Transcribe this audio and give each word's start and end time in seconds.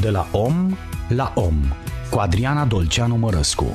De 0.00 0.10
la 0.10 0.26
om 0.32 0.76
la 1.08 1.32
om 1.34 1.54
cu 2.10 2.18
Adriana 2.18 2.64
Dolceanu 2.64 3.16
Mărăscu. 3.16 3.66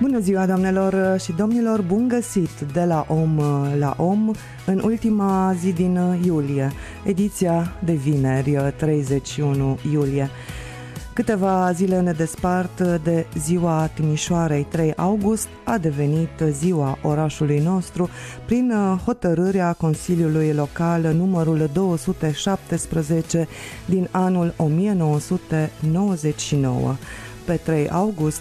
Bună 0.00 0.18
ziua, 0.18 0.46
doamnelor 0.46 1.18
și 1.20 1.32
domnilor! 1.32 1.82
Bun 1.82 2.08
găsit 2.08 2.60
de 2.72 2.84
la 2.84 3.04
om 3.08 3.40
la 3.78 3.94
om 3.98 4.30
în 4.66 4.80
ultima 4.84 5.54
zi 5.58 5.72
din 5.72 5.98
iulie, 6.24 6.72
ediția 7.04 7.72
de 7.84 7.92
vineri, 7.92 8.74
31 8.76 9.78
iulie. 9.92 10.30
Câteva 11.12 11.72
zile 11.72 12.00
ne 12.00 12.12
despart 12.12 12.80
de 13.02 13.26
ziua 13.38 13.90
Timișoarei 13.94 14.66
3 14.70 14.94
august, 14.94 15.48
a 15.64 15.78
devenit 15.78 16.30
ziua 16.50 16.98
orașului 17.02 17.58
nostru 17.58 18.08
prin 18.46 18.72
hotărârea 19.04 19.72
Consiliului 19.72 20.52
Local 20.52 21.02
numărul 21.02 21.70
217 21.72 23.48
din 23.84 24.08
anul 24.10 24.54
1999. 24.56 26.96
Pe 27.44 27.60
3 27.64 27.88
august 27.88 28.40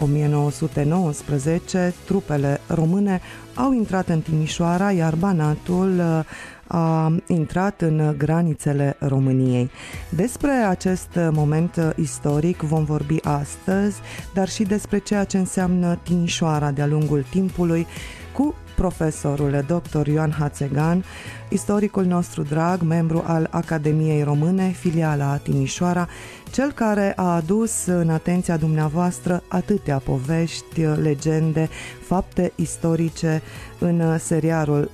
1919, 0.00 1.94
trupele 2.04 2.60
române 2.66 3.20
au 3.54 3.72
intrat 3.72 4.08
în 4.08 4.20
Timișoara, 4.20 4.92
iar 4.92 5.14
Banatul 5.14 6.24
a 6.72 7.16
intrat 7.26 7.80
în 7.80 8.14
granițele 8.18 8.96
României. 8.98 9.70
Despre 10.08 10.50
acest 10.50 11.08
moment 11.30 11.94
istoric 11.96 12.60
vom 12.60 12.84
vorbi 12.84 13.16
astăzi, 13.22 14.00
dar 14.34 14.48
și 14.48 14.62
despre 14.62 14.98
ceea 14.98 15.24
ce 15.24 15.38
înseamnă 15.38 15.98
Timișoara 16.02 16.70
de-a 16.70 16.86
lungul 16.86 17.24
timpului 17.30 17.86
cu 18.32 18.54
profesorul 18.76 19.64
dr. 19.66 20.06
Ioan 20.06 20.30
Hațegan, 20.38 21.04
istoricul 21.48 22.04
nostru 22.04 22.42
drag, 22.42 22.80
membru 22.80 23.22
al 23.26 23.46
Academiei 23.50 24.22
Române, 24.22 24.68
filiala 24.68 25.36
Timișoara, 25.36 26.08
cel 26.50 26.72
care 26.72 27.12
a 27.16 27.34
adus 27.34 27.86
în 27.86 28.10
atenția 28.10 28.56
dumneavoastră 28.56 29.42
atâtea 29.48 29.98
povești, 29.98 30.80
legende, 31.02 31.68
fapte 32.06 32.52
istorice 32.54 33.42
în 33.78 34.18
serialul 34.18 34.90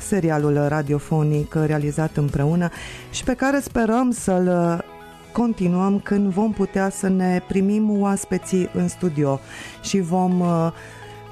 serialul 0.00 0.68
radiofonic 0.68 1.54
realizat 1.54 2.16
împreună 2.16 2.68
și 3.10 3.24
pe 3.24 3.34
care 3.34 3.60
sperăm 3.60 4.10
să-l 4.10 4.84
continuăm 5.32 6.00
când 6.00 6.32
vom 6.32 6.52
putea 6.52 6.90
să 6.90 7.08
ne 7.08 7.42
primim 7.48 8.00
oaspeții 8.00 8.70
în 8.72 8.88
studio 8.88 9.40
și 9.82 10.00
vom 10.00 10.42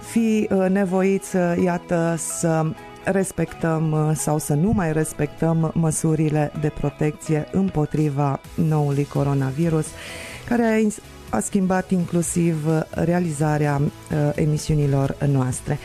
fi 0.00 0.48
nevoiți, 0.69 1.36
iată, 1.64 2.14
să 2.19 2.64
respectăm 3.05 4.12
sau 4.14 4.39
să 4.39 4.55
nu 4.55 4.70
mai 4.75 4.92
respectăm 4.92 5.70
măsurile 5.75 6.53
de 6.61 6.73
protecție 6.80 7.48
împotriva 7.53 8.41
noului 8.55 9.05
coronavirus, 9.05 9.86
care 10.48 10.86
a 11.30 11.41
schimbat 11.41 11.91
inclusiv 11.91 12.67
realizarea 12.91 13.80
emisiunilor 14.34 15.17
noastre. 15.33 15.78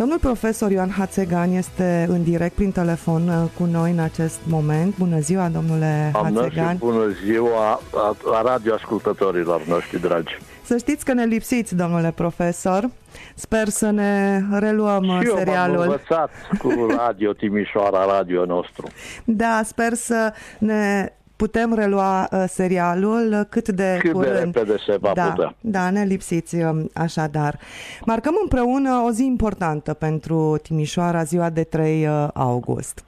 Domnul 0.00 0.18
profesor 0.18 0.70
Ioan 0.70 0.90
Hațegan 0.90 1.52
este 1.52 2.06
în 2.08 2.22
direct 2.22 2.54
prin 2.54 2.72
telefon 2.72 3.28
uh, 3.28 3.50
cu 3.58 3.64
noi 3.64 3.90
în 3.90 3.98
acest 3.98 4.38
moment. 4.48 4.96
Bună 4.98 5.18
ziua, 5.18 5.48
domnule 5.48 6.10
Doamnă 6.12 6.40
Hațegan. 6.40 6.72
Și 6.72 6.78
bună 6.78 7.08
ziua 7.24 7.80
a, 7.94 8.16
a 8.32 8.42
radioascultătorilor 8.42 9.66
noștri 9.66 10.00
dragi. 10.00 10.38
Să 10.62 10.76
știți 10.76 11.04
că 11.04 11.12
ne 11.12 11.24
lipsiți, 11.24 11.76
domnule 11.76 12.12
profesor. 12.14 12.90
Sper 13.34 13.68
să 13.68 13.90
ne 13.90 14.42
reluăm 14.58 15.02
și 15.02 15.26
eu 15.26 15.36
serialul. 15.36 15.76
m-am 15.76 15.84
învățat 15.84 16.30
cu 16.58 16.86
Radio 16.96 17.32
Timișoara, 17.32 18.04
radio 18.16 18.44
nostru. 18.44 18.86
Da, 19.24 19.60
sper 19.64 19.94
să 19.94 20.32
ne 20.58 21.12
putem 21.40 21.74
relua 21.74 22.28
uh, 22.32 22.44
serialul 22.46 23.46
cât 23.48 23.68
de 23.68 23.98
Cât 24.00 24.12
curând. 24.12 24.52
de 24.52 24.60
repede 24.60 24.76
se 24.86 24.96
va 24.96 25.12
da, 25.14 25.24
putea. 25.24 25.54
Da, 25.60 25.90
ne 25.90 26.04
lipsiți 26.04 26.56
uh, 26.56 26.84
așadar. 26.94 27.58
Marcăm 28.04 28.34
împreună 28.42 29.02
o 29.06 29.10
zi 29.10 29.24
importantă 29.24 29.94
pentru 29.94 30.56
Timișoara, 30.62 31.22
ziua 31.22 31.50
de 31.50 31.62
3 31.64 32.06
uh, 32.06 32.28
august. 32.34 33.04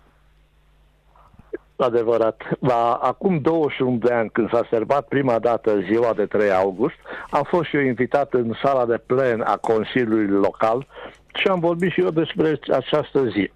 Adevărat. 1.77 2.43
La 2.59 2.99
acum 3.03 3.39
21 3.41 3.97
de 3.97 4.13
ani, 4.13 4.31
când 4.31 4.51
s-a 4.51 4.67
serbat 4.71 5.07
prima 5.09 5.39
dată 5.39 5.81
ziua 5.81 6.13
de 6.17 6.27
3 6.27 6.53
august, 6.53 6.95
am 7.31 7.43
fost 7.43 7.69
și 7.69 7.77
eu 7.77 7.83
invitat 7.83 8.33
în 8.33 8.53
sala 8.63 8.87
de 8.87 9.01
plen 9.07 9.41
a 9.41 9.57
Consiliului 9.57 10.27
Local 10.27 10.87
și 11.35 11.49
am 11.49 11.61
vorbit 11.61 11.91
și 11.93 12.01
eu 12.01 12.11
despre 12.11 12.59
această 12.73 13.25
zi. 13.25 13.51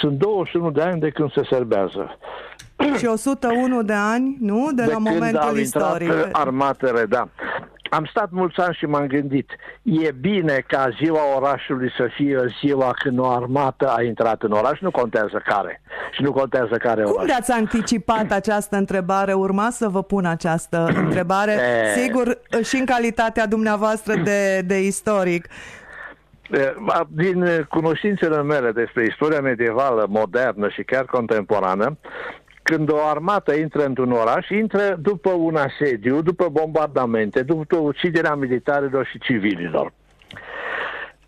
Sunt 0.00 0.18
21 0.18 0.70
de 0.70 0.82
ani 0.82 1.00
de 1.00 1.10
când 1.10 1.32
se 1.32 1.44
serbează. 1.50 2.18
Și 2.96 3.06
101 3.06 3.82
de 3.82 3.92
ani, 3.92 4.36
nu? 4.40 4.68
De, 4.74 4.84
de 4.84 4.90
la 4.92 4.98
momentul 4.98 5.40
când 5.46 5.56
istoric. 5.56 6.08
Intrat 6.08 6.28
armatele, 6.32 7.04
da. 7.04 7.28
Am 7.90 8.04
stat 8.04 8.30
mulți 8.30 8.60
ani 8.60 8.74
și 8.74 8.84
m-am 8.84 9.06
gândit, 9.06 9.50
e 9.82 10.10
bine 10.20 10.64
ca 10.66 10.88
ziua 11.02 11.20
orașului 11.36 11.92
să 11.96 12.08
fie 12.14 12.38
ziua 12.60 12.90
când 13.02 13.18
o 13.18 13.26
armată 13.26 13.88
a 13.96 14.02
intrat 14.02 14.42
în 14.42 14.52
oraș, 14.52 14.80
nu 14.80 14.90
contează 14.90 15.42
care 15.44 15.82
și 16.12 16.22
nu 16.22 16.32
contează 16.32 16.76
care 16.76 17.02
Cum 17.02 17.12
oraș. 17.12 17.26
de-ați 17.26 17.50
anticipat 17.50 18.30
această 18.30 18.76
întrebare? 18.76 19.32
Urma 19.32 19.70
să 19.70 19.88
vă 19.88 20.02
pun 20.02 20.24
această 20.24 20.92
întrebare, 20.94 21.52
E... 21.96 22.00
sigur, 22.00 22.38
și 22.62 22.76
în 22.76 22.84
calitatea 22.84 23.46
dumneavoastră 23.46 24.14
de, 24.14 24.62
de 24.66 24.80
istoric. 24.82 25.46
Din 27.08 27.66
cunoștințele 27.68 28.42
mele 28.42 28.72
despre 28.72 29.04
istoria 29.04 29.40
medievală, 29.40 30.06
modernă 30.08 30.68
și 30.68 30.82
chiar 30.82 31.04
contemporană, 31.04 31.96
când 32.70 32.92
o 32.92 32.96
armată 33.04 33.54
intră 33.54 33.84
într-un 33.84 34.12
oraș, 34.12 34.48
intră 34.48 34.96
după 35.00 35.30
un 35.30 35.56
asediu, 35.56 36.22
după 36.22 36.48
bombardamente, 36.48 37.42
după 37.42 37.76
uciderea 37.76 38.34
militarilor 38.34 39.06
și 39.06 39.18
civililor. 39.18 39.92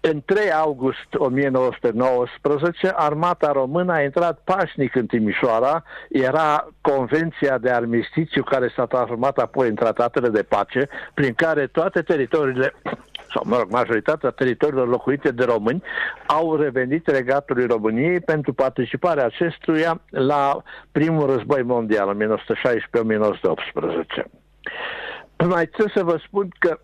În 0.01 0.23
3 0.25 0.53
august 0.53 1.15
1919, 1.15 2.93
armata 2.95 3.53
română 3.53 3.93
a 3.93 4.03
intrat 4.03 4.41
pașnic 4.45 4.95
în 4.95 5.07
Timișoara, 5.07 5.83
era 6.09 6.69
convenția 6.81 7.59
de 7.59 7.71
armistițiu 7.71 8.43
care 8.43 8.73
s-a 8.77 8.87
transformat 8.87 9.39
apoi 9.39 9.69
în 9.69 9.75
tratatele 9.75 10.29
de 10.29 10.43
pace, 10.43 10.89
prin 11.15 11.35
care 11.35 11.67
toate 11.67 12.03
teritoriile 12.03 12.75
sau, 13.35 13.43
mă 13.47 13.57
rog, 13.57 13.71
majoritatea 13.71 14.31
teritoriilor 14.31 14.89
locuite 14.89 15.31
de 15.31 15.45
români 15.45 15.83
au 16.27 16.57
revenit 16.57 17.07
regatului 17.07 17.67
României 17.67 18.21
pentru 18.21 18.53
participarea 18.53 19.25
acestuia 19.25 20.01
la 20.09 20.63
primul 20.93 21.27
război 21.27 21.63
mondial, 21.63 22.17
1916-1918. 22.17 22.19
Mai 25.49 25.67
trebuie 25.67 25.93
să 25.97 26.05
vă 26.05 26.21
spun 26.27 26.49
că 26.59 26.79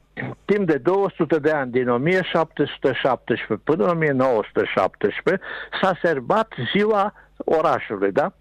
timp 0.44 0.66
de 0.66 0.76
200 0.76 1.38
de 1.38 1.50
ani, 1.50 1.70
din 1.70 1.88
1717 1.88 3.54
până 3.64 3.84
în 3.84 3.91
1917, 3.91 5.44
s-a 5.82 5.98
serbat 6.03 6.53
ziua 6.75 7.12
orașului, 7.37 8.12
da? 8.12 8.32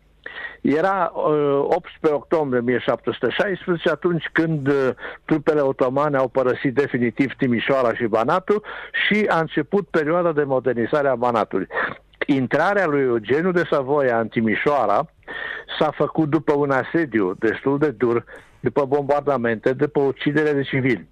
Era 0.61 1.11
uh, 1.13 1.65
18 1.69 2.13
octombrie 2.13 2.59
1716, 2.59 3.89
atunci 3.89 4.29
când 4.31 4.67
uh, 4.67 4.89
trupele 5.25 5.61
otomane 5.61 6.17
au 6.17 6.27
părăsit 6.27 6.73
definitiv 6.73 7.33
Timișoara 7.37 7.93
și 7.93 8.05
Banatul 8.05 8.63
și 9.07 9.25
a 9.29 9.39
început 9.39 9.87
perioada 9.87 10.31
de 10.31 10.43
modernizare 10.43 11.07
a 11.07 11.15
Banatului. 11.15 11.67
Intrarea 12.25 12.85
lui 12.85 13.01
Eugeniu 13.01 13.51
de 13.51 13.67
Savoia 13.69 14.19
în 14.19 14.27
Timișoara 14.27 15.05
s-a 15.79 15.91
făcut 15.91 16.29
după 16.29 16.53
un 16.53 16.71
asediu 16.71 17.33
destul 17.39 17.77
de 17.77 17.89
dur, 17.89 18.23
după 18.59 18.85
bombardamente, 18.85 19.73
după 19.73 19.99
ucidere 19.99 20.51
de 20.53 20.61
civili. 20.61 21.07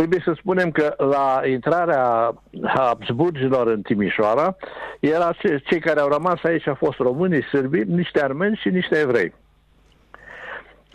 Trebuie 0.00 0.22
să 0.24 0.32
spunem 0.36 0.70
că 0.70 0.94
la 0.96 1.40
intrarea 1.46 2.34
Habsburgilor 2.66 3.66
în 3.66 3.82
Timișoara, 3.82 4.56
era 5.00 5.32
cei 5.64 5.80
care 5.80 6.00
au 6.00 6.08
rămas 6.08 6.42
aici 6.42 6.66
au 6.66 6.74
fost 6.74 6.98
românii, 6.98 7.42
sârbi, 7.42 7.78
niște 7.78 8.22
armeni 8.22 8.58
și 8.62 8.68
niște 8.68 8.98
evrei. 8.98 9.34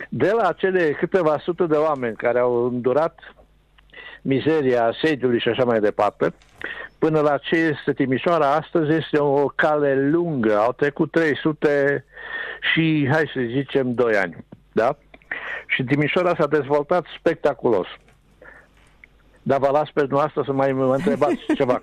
De 0.08 0.30
la 0.30 0.48
acele 0.48 0.90
câteva 0.90 1.38
sute 1.38 1.66
de 1.66 1.76
oameni 1.76 2.16
care 2.16 2.38
au 2.38 2.64
îndurat 2.64 3.18
mizeria 4.22 4.94
sediului 5.02 5.40
și 5.40 5.48
așa 5.48 5.64
mai 5.64 5.80
departe, 5.80 6.34
până 6.98 7.20
la 7.20 7.38
ce 7.38 7.56
este 7.56 7.92
Timișoara 7.92 8.54
astăzi 8.54 8.92
este 8.92 9.18
o 9.18 9.46
cale 9.46 10.08
lungă. 10.08 10.56
Au 10.56 10.72
trecut 10.72 11.10
300 11.10 12.04
și, 12.72 13.08
hai 13.12 13.30
să 13.34 13.40
zicem, 13.46 13.94
2 13.94 14.16
ani. 14.16 14.36
Da? 14.72 14.96
Și 15.66 15.84
Timișoara 15.84 16.34
s-a 16.38 16.46
dezvoltat 16.46 17.04
spectaculos. 17.18 17.86
Dar 19.48 19.58
vă 19.58 19.68
las 19.72 19.90
pe 19.90 20.00
dumneavoastră 20.00 20.42
să 20.46 20.52
mai 20.52 20.72
mă 20.72 20.94
întrebați 20.94 21.38
ceva. 21.58 21.80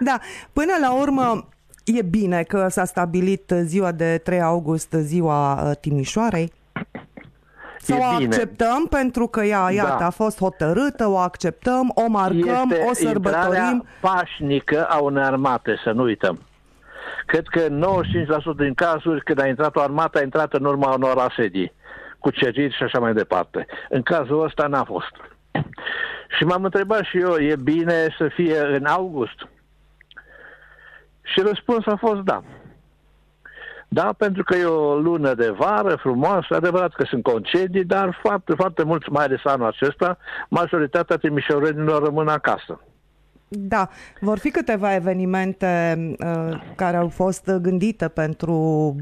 Da, 0.00 0.18
până 0.52 0.72
la 0.80 0.92
urmă 0.92 1.48
e 1.84 2.02
bine 2.02 2.42
că 2.42 2.68
s-a 2.68 2.84
stabilit 2.84 3.52
ziua 3.62 3.92
de 3.92 4.18
3 4.18 4.40
august, 4.40 4.92
ziua 4.92 5.70
Timișoarei? 5.80 6.52
Sau 7.78 7.98
o 7.98 8.02
acceptăm 8.02 8.86
pentru 8.90 9.26
că 9.26 9.42
ea, 9.42 9.70
iată, 9.72 9.96
da. 9.98 10.06
a 10.06 10.10
fost 10.10 10.38
hotărâtă, 10.38 11.06
o 11.06 11.16
acceptăm, 11.16 11.92
o 11.94 12.08
marcăm, 12.08 12.70
este 12.70 12.84
o 12.90 12.92
sărbătorim. 12.92 13.86
pașnică 14.00 14.84
a 14.84 14.98
unei 14.98 15.22
armate, 15.22 15.80
să 15.84 15.90
nu 15.90 16.02
uităm. 16.02 16.40
Cred 17.26 17.46
că 17.46 17.66
95% 17.68 17.70
din 18.56 18.74
cazuri, 18.74 19.22
când 19.22 19.40
a 19.40 19.46
intrat 19.46 19.76
o 19.76 19.80
armată, 19.80 20.18
a 20.18 20.22
intrat 20.22 20.52
în 20.52 20.64
urma 20.64 20.94
unor 20.94 21.18
asedii, 21.18 21.72
cuceriri 22.18 22.76
și 22.76 22.82
așa 22.82 22.98
mai 22.98 23.12
departe. 23.12 23.66
În 23.88 24.02
cazul 24.02 24.44
ăsta 24.44 24.66
n-a 24.66 24.84
fost. 24.84 25.12
Și 26.36 26.44
m-am 26.44 26.64
întrebat 26.64 27.04
și 27.04 27.18
eu, 27.18 27.36
e 27.36 27.56
bine 27.56 28.14
să 28.18 28.28
fie 28.34 28.58
în 28.58 28.84
august? 28.84 29.48
Și 31.22 31.40
răspunsul 31.40 31.92
a 31.92 31.96
fost 31.96 32.20
da. 32.20 32.42
Da, 33.88 34.14
pentru 34.18 34.42
că 34.42 34.56
e 34.56 34.64
o 34.64 34.98
lună 34.98 35.34
de 35.34 35.50
vară 35.50 35.96
frumoasă, 35.96 36.54
adevărat 36.54 36.92
că 36.92 37.04
sunt 37.04 37.22
concedii, 37.22 37.84
dar 37.84 38.18
foarte, 38.22 38.54
foarte 38.54 38.82
mulți, 38.82 39.10
mai 39.10 39.24
ales 39.24 39.40
anul 39.44 39.66
acesta, 39.66 40.18
majoritatea 40.48 41.16
timișorenilor 41.16 42.02
rămân 42.02 42.28
acasă. 42.28 42.80
Da, 43.48 43.88
vor 44.20 44.38
fi 44.38 44.50
câteva 44.50 44.94
evenimente 44.94 45.96
uh, 46.18 46.62
care 46.76 46.96
au 46.96 47.08
fost 47.08 47.50
gândite 47.50 48.08
pentru 48.08 48.96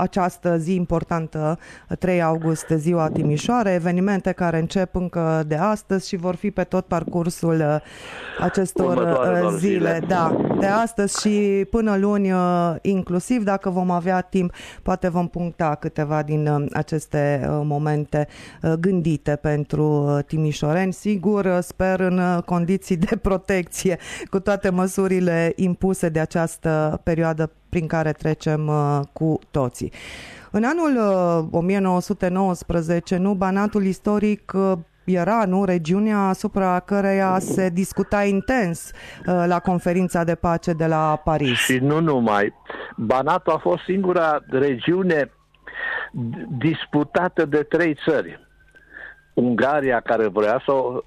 această 0.00 0.56
zi 0.56 0.74
importantă, 0.74 1.58
3 1.98 2.22
august, 2.22 2.66
ziua 2.76 3.08
Timișoare, 3.08 3.72
evenimente 3.72 4.32
care 4.32 4.58
încep 4.58 4.94
încă 4.94 5.42
de 5.46 5.54
astăzi 5.54 6.08
și 6.08 6.16
vor 6.16 6.34
fi 6.34 6.50
pe 6.50 6.64
tot 6.64 6.86
parcursul 6.86 7.60
uh, 7.60 7.76
acestor 8.40 8.96
uh, 8.96 9.56
zile, 9.58 9.68
zile, 9.68 10.02
da, 10.08 10.36
de 10.58 10.66
astăzi 10.66 11.20
și 11.20 11.64
până 11.70 11.96
luni 11.96 12.32
uh, 12.32 12.74
inclusiv, 12.82 13.44
dacă 13.44 13.70
vom 13.70 13.90
avea 13.90 14.20
timp, 14.20 14.54
poate 14.82 15.08
vom 15.08 15.28
puncta 15.28 15.74
câteva 15.80 16.22
din 16.22 16.68
aceste 16.72 17.48
momente 17.64 18.28
gândite 18.80 19.36
pentru 19.36 20.18
timișoreni, 20.26 20.92
sigur, 20.92 21.58
sper 21.60 22.00
în 22.00 22.40
condiții 22.44 22.96
de 22.96 23.16
protecție, 23.16 23.98
cu 24.30 24.40
toate 24.40 24.70
măsurile 24.70 25.52
impuse 25.56 26.08
de 26.08 26.20
această 26.20 27.00
perioadă 27.02 27.50
prin 27.70 27.86
care 27.86 28.12
trecem 28.12 28.66
uh, 28.66 29.00
cu 29.12 29.38
toții. 29.50 29.92
În 30.50 30.64
anul 30.64 30.98
1919, 31.50 33.14
uh, 33.14 33.20
nu, 33.20 33.34
Banatul 33.34 33.84
istoric 33.84 34.52
uh, 34.54 34.72
era, 35.04 35.44
nu, 35.46 35.64
regiunea 35.64 36.18
asupra 36.18 36.80
căreia 36.80 37.38
se 37.38 37.68
discuta 37.68 38.24
intens 38.24 38.90
uh, 39.26 39.44
la 39.46 39.58
conferința 39.58 40.24
de 40.24 40.34
pace 40.34 40.72
de 40.72 40.86
la 40.86 41.20
Paris. 41.24 41.58
Și 41.58 41.78
nu 41.78 42.00
numai. 42.00 42.54
Banatul 42.96 43.52
a 43.52 43.58
fost 43.58 43.82
singura 43.84 44.38
regiune 44.50 45.30
disputată 46.58 47.44
de 47.44 47.62
trei 47.62 47.96
țări. 48.08 48.48
Ungaria, 49.34 50.00
care 50.00 50.26
vrea 50.26 50.62
să 50.64 50.72
o 50.72 51.00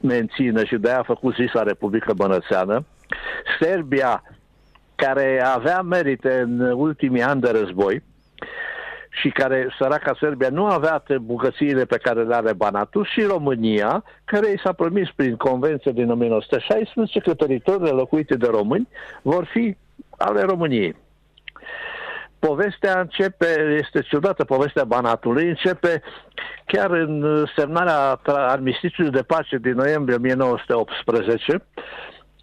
mențină 0.00 0.64
și 0.64 0.76
de-aia 0.76 0.98
a 0.98 1.02
făcut 1.02 1.34
zisa 1.34 1.62
Republică 1.62 2.12
Bănățeană, 2.12 2.84
Serbia, 3.60 4.22
care 5.00 5.42
avea 5.54 5.82
merite 5.82 6.40
în 6.40 6.60
ultimii 6.60 7.22
ani 7.22 7.40
de 7.40 7.50
război 7.50 8.02
și 9.10 9.28
care, 9.28 9.74
săraca 9.78 10.16
Serbia, 10.20 10.48
nu 10.48 10.64
avea 10.66 11.02
bugățiile 11.20 11.84
pe 11.84 11.96
care 11.96 12.22
le 12.22 12.34
are 12.34 12.52
Banatul 12.52 13.04
și 13.04 13.22
România, 13.22 14.04
care 14.24 14.50
i 14.50 14.60
s-a 14.64 14.72
promis 14.72 15.08
prin 15.16 15.36
convenție 15.36 15.92
din 15.92 16.10
1916 16.10 17.20
că 17.20 17.34
teritoriile 17.34 17.90
locuite 17.90 18.34
de 18.34 18.46
români 18.46 18.88
vor 19.22 19.44
fi 19.44 19.76
ale 20.16 20.42
României. 20.42 20.96
Povestea 22.38 23.00
începe, 23.00 23.78
este 23.80 24.00
ciudată 24.00 24.44
povestea 24.44 24.84
Banatului, 24.84 25.48
începe 25.48 26.02
chiar 26.66 26.90
în 26.90 27.44
semnarea 27.56 28.20
armistițiului 28.24 29.12
de 29.12 29.22
pace 29.22 29.56
din 29.56 29.74
noiembrie 29.74 30.16
1918, 30.16 31.64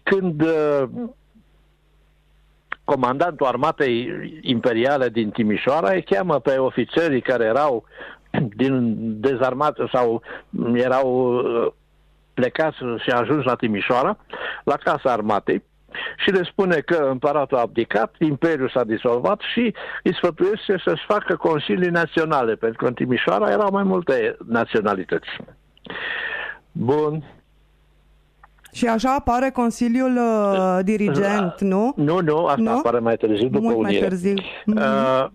când 0.02 0.42
comandantul 2.92 3.46
armatei 3.46 4.10
imperiale 4.40 5.08
din 5.08 5.30
Timișoara 5.30 5.90
îi 5.92 6.02
cheamă 6.02 6.38
pe 6.40 6.56
ofițerii 6.56 7.20
care 7.20 7.44
erau 7.44 7.84
din 8.62 8.94
dezarmat 9.20 9.76
sau 9.92 10.22
erau 10.74 11.34
uh, 11.34 11.72
plecați 12.34 12.76
și 12.76 13.10
ajuns 13.10 13.44
la 13.44 13.54
Timișoara, 13.54 14.16
la 14.64 14.76
casa 14.76 15.12
armatei, 15.12 15.62
și 16.16 16.30
le 16.30 16.42
spune 16.42 16.76
că 16.76 17.08
împăratul 17.10 17.56
a 17.56 17.60
abdicat, 17.60 18.14
imperiul 18.18 18.70
s-a 18.74 18.84
disolvat 18.84 19.40
și 19.52 19.74
îi 20.02 20.14
sfătuiește 20.14 20.82
să-și 20.84 21.04
facă 21.06 21.36
consilii 21.36 21.90
naționale, 21.90 22.54
pentru 22.54 22.78
că 22.78 22.86
în 22.86 22.94
Timișoara 22.94 23.50
erau 23.50 23.68
mai 23.72 23.82
multe 23.82 24.36
naționalități. 24.46 25.28
Bun, 26.72 27.24
și 28.72 28.86
așa 28.86 29.14
apare 29.14 29.50
Consiliul 29.50 30.16
uh, 30.16 30.78
Dirigent, 30.82 31.60
nu? 31.60 31.92
Nu, 31.96 32.20
nu, 32.20 32.44
asta 32.44 32.60
nu? 32.62 32.70
apare 32.70 32.98
mai 32.98 33.16
târziu, 33.16 33.48
după 33.48 33.64
Mult 33.64 33.76
unire. 33.76 33.98
mai 33.98 34.08
târziu. 34.08 34.34
Uh, 34.66 35.26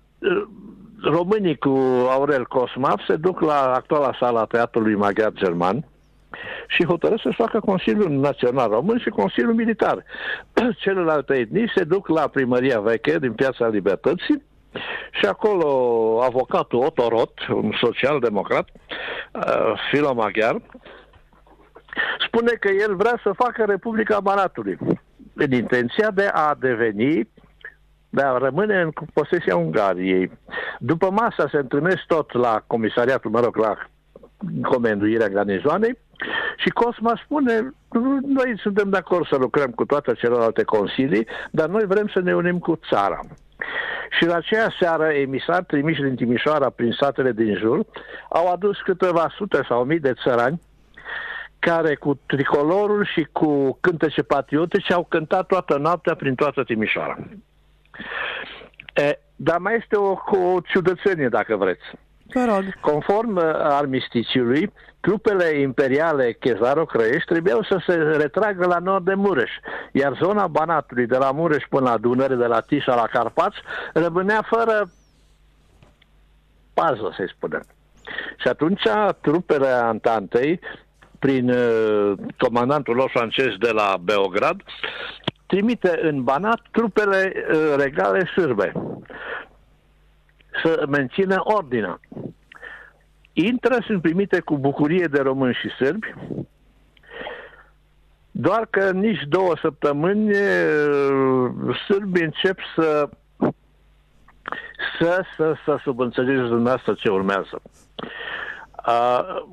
românii 1.03 1.57
cu 1.57 1.69
Aurel 2.09 2.45
Cosmav 2.45 2.99
se 3.07 3.15
duc 3.15 3.39
la 3.39 3.73
actuala 3.73 4.15
sala 4.19 4.39
a 4.39 4.45
Teatrului 4.45 4.95
Maghiar 4.95 5.31
German 5.33 5.85
și 6.67 6.85
hotărăsc 6.85 7.21
să 7.21 7.31
facă 7.35 7.59
Consiliul 7.59 8.09
Național 8.09 8.69
Român 8.69 8.97
și 8.97 9.09
Consiliul 9.09 9.53
Militar. 9.53 10.03
Celelalte 10.83 11.33
etnii 11.33 11.71
se 11.75 11.83
duc 11.83 12.07
la 12.07 12.27
primăria 12.27 12.79
veche 12.79 13.19
din 13.19 13.33
Piața 13.33 13.67
Libertății 13.67 14.43
și 15.11 15.25
acolo 15.25 15.67
avocatul 16.23 16.83
Otto 16.83 17.07
Roth, 17.07 17.47
un 17.49 17.71
social-democrat, 17.81 18.69
uh, 19.31 19.73
filo-maghiar, 19.91 20.61
spune 22.25 22.51
că 22.51 22.69
el 22.69 22.95
vrea 22.95 23.19
să 23.23 23.31
facă 23.35 23.63
Republica 23.63 24.19
Banatului 24.19 24.77
în 25.33 25.51
intenția 25.51 26.11
de 26.11 26.29
a 26.33 26.55
deveni 26.59 27.29
de 28.09 28.21
a 28.21 28.37
rămâne 28.37 28.81
în 28.81 28.91
posesia 29.13 29.55
Ungariei. 29.55 30.31
După 30.79 31.09
masa 31.09 31.47
se 31.51 31.57
întâlnesc 31.57 32.03
tot 32.07 32.33
la 32.33 32.63
comisariatul, 32.67 33.31
mă 33.31 33.39
rog, 33.39 33.55
la 33.57 33.77
comenduirea 34.61 35.27
garnizoanei 35.27 35.97
și 36.57 36.69
Cosma 36.69 37.21
spune, 37.23 37.73
noi 38.25 38.53
suntem 38.57 38.89
de 38.89 38.97
acord 38.97 39.27
să 39.27 39.35
lucrăm 39.35 39.71
cu 39.71 39.85
toate 39.85 40.13
celelalte 40.13 40.63
consilii, 40.63 41.27
dar 41.51 41.69
noi 41.69 41.85
vrem 41.85 42.07
să 42.07 42.19
ne 42.19 42.35
unim 42.35 42.59
cu 42.59 42.79
țara. 42.89 43.19
Și 44.17 44.25
la 44.25 44.35
aceea 44.35 44.73
seară, 44.79 45.05
emisari 45.05 45.65
trimiși 45.65 46.01
din 46.01 46.15
Timișoara 46.15 46.69
prin 46.69 46.91
satele 46.99 47.31
din 47.31 47.55
jur 47.55 47.85
au 48.29 48.51
adus 48.51 48.81
câteva 48.81 49.33
sute 49.35 49.65
sau 49.67 49.83
mii 49.83 49.99
de 49.99 50.13
țărani 50.23 50.61
care 51.65 51.95
cu 51.95 52.19
tricolorul 52.25 53.05
și 53.05 53.27
cu 53.31 53.77
cântece 53.81 54.21
patriotice 54.21 54.93
au 54.93 55.03
cântat 55.03 55.45
toată 55.45 55.77
noaptea 55.77 56.15
prin 56.15 56.35
toată 56.35 56.63
Timișoara. 56.63 57.17
E, 58.93 59.19
dar 59.35 59.57
mai 59.57 59.75
este 59.81 59.95
o, 59.95 60.11
o 60.53 60.59
ciudățenie, 60.59 61.27
dacă 61.27 61.55
vreți. 61.55 61.83
rog. 62.33 62.79
Conform 62.79 63.35
uh, 63.35 63.43
armistițiului, 63.53 64.71
trupele 64.99 65.59
imperiale 65.59 66.31
Chezaro-Crăiești 66.31 67.31
trebuiau 67.31 67.63
să 67.63 67.83
se 67.87 67.93
retragă 67.95 68.65
la 68.65 68.77
nord 68.77 69.05
de 69.05 69.13
Mureș, 69.13 69.51
iar 69.91 70.17
zona 70.21 70.47
Banatului, 70.47 71.05
de 71.05 71.17
la 71.17 71.31
Mureș 71.31 71.63
până 71.69 71.89
la 71.89 71.97
Dunăre, 71.97 72.35
de 72.35 72.45
la 72.45 72.59
Tisa 72.59 72.95
la 72.95 73.07
Carpați, 73.11 73.57
rămânea 73.93 74.45
fără 74.49 74.89
pază, 76.73 77.13
să-i 77.15 77.33
spunem. 77.35 77.63
Și 78.37 78.47
atunci 78.47 78.83
trupele 79.21 79.67
Antantei 79.67 80.59
prin 81.23 81.49
uh, 81.49 82.13
comandantul 82.37 82.95
lor 82.95 83.09
francez 83.09 83.55
de 83.59 83.71
la 83.71 83.97
Beograd, 84.01 84.61
trimite 85.45 85.99
în 86.01 86.23
Banat 86.23 86.61
trupele 86.71 87.33
uh, 87.35 87.73
regale 87.77 88.29
sârbe 88.35 88.71
să 90.63 90.85
mențină 90.89 91.41
ordinea. 91.43 91.99
Intră, 93.33 93.77
sunt 93.85 94.01
primite 94.01 94.39
cu 94.39 94.57
bucurie 94.57 95.05
de 95.05 95.21
români 95.21 95.53
și 95.53 95.69
sârbi, 95.69 96.13
doar 98.31 98.67
că 98.69 98.91
nici 98.91 99.21
două 99.27 99.53
săptămâni 99.61 100.29
uh, 100.29 101.77
sârbii 101.87 102.23
încep 102.23 102.59
să 102.75 103.09
să, 104.99 105.23
să, 105.37 105.55
să 105.65 105.79
subînțelegeți 105.83 106.47
dumneavoastră 106.47 106.93
ce 106.93 107.09
urmează. 107.09 107.61
Uh, 108.87 109.43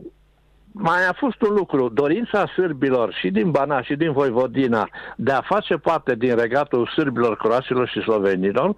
mai 0.73 1.07
a 1.07 1.13
fost 1.13 1.43
un 1.43 1.55
lucru, 1.55 1.89
dorința 1.89 2.47
sârbilor 2.47 3.13
și 3.13 3.31
din 3.31 3.51
Bana 3.51 3.83
și 3.83 3.97
din 3.97 4.13
Voivodina 4.13 4.89
de 5.17 5.33
a 5.33 5.41
face 5.41 5.77
parte 5.77 6.15
din 6.15 6.37
regatul 6.37 6.87
sârbilor, 6.87 7.37
croaților 7.37 7.89
și 7.89 8.01
slovenilor, 8.01 8.77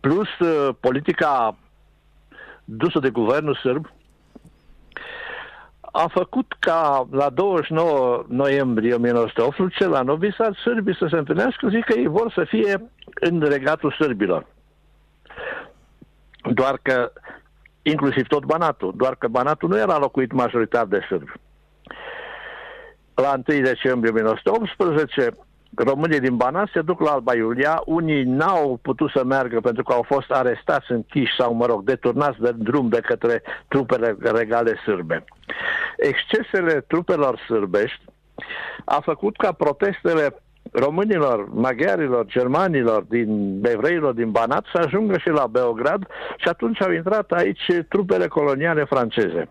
plus 0.00 0.38
uh, 0.38 0.74
politica 0.80 1.56
dusă 2.64 2.98
de 2.98 3.10
guvernul 3.10 3.54
sârb, 3.54 3.86
a 5.80 6.06
făcut 6.12 6.56
ca 6.58 7.08
la 7.10 7.30
29 7.30 8.24
noiembrie 8.28 8.94
1918 8.94 9.86
la 9.86 10.02
Novi 10.02 10.32
Sad 10.32 10.56
sârbii 10.56 10.96
să 10.96 11.06
se 11.10 11.16
întâlnească 11.16 11.68
zic 11.68 11.84
că 11.84 11.98
ei 11.98 12.06
vor 12.06 12.32
să 12.32 12.44
fie 12.44 12.90
în 13.14 13.40
regatul 13.40 13.92
sârbilor. 13.92 14.46
Doar 16.52 16.78
că 16.82 17.12
inclusiv 17.82 18.26
tot 18.26 18.44
Banatul, 18.44 18.92
doar 18.96 19.14
că 19.14 19.28
Banatul 19.28 19.68
nu 19.68 19.78
era 19.78 19.98
locuit 19.98 20.32
majoritar 20.32 20.84
de 20.84 21.00
sârbi. 21.08 21.32
La 23.14 23.40
1 23.48 23.60
decembrie 23.60 24.10
1918, 24.10 25.36
românii 25.74 26.20
din 26.20 26.36
Banat 26.36 26.68
se 26.72 26.82
duc 26.82 27.00
la 27.00 27.10
Alba 27.10 27.34
Iulia, 27.34 27.82
unii 27.84 28.24
n-au 28.24 28.78
putut 28.82 29.10
să 29.10 29.24
meargă 29.24 29.60
pentru 29.60 29.82
că 29.82 29.92
au 29.92 30.02
fost 30.02 30.30
arestați, 30.30 30.92
închiși 30.92 31.36
sau, 31.38 31.54
mă 31.54 31.66
rog, 31.66 31.84
deturnați 31.84 32.40
de 32.40 32.52
drum 32.56 32.88
de 32.88 33.00
către 33.00 33.42
trupele 33.68 34.16
regale 34.20 34.80
sârbe. 34.84 35.24
Excesele 35.96 36.80
trupelor 36.80 37.38
sârbești 37.46 38.04
a 38.84 39.00
făcut 39.00 39.36
ca 39.36 39.52
protestele 39.52 40.34
românilor, 40.70 41.48
maghiarilor, 41.52 42.26
germanilor, 42.26 43.02
din 43.02 43.60
evreilor 43.64 44.12
din 44.12 44.30
Banat 44.30 44.64
să 44.72 44.82
ajungă 44.84 45.18
și 45.18 45.28
la 45.28 45.46
Beograd 45.46 46.06
și 46.36 46.48
atunci 46.48 46.82
au 46.82 46.90
intrat 46.90 47.30
aici 47.30 47.66
trupele 47.88 48.26
coloniale 48.26 48.84
franceze 48.84 49.48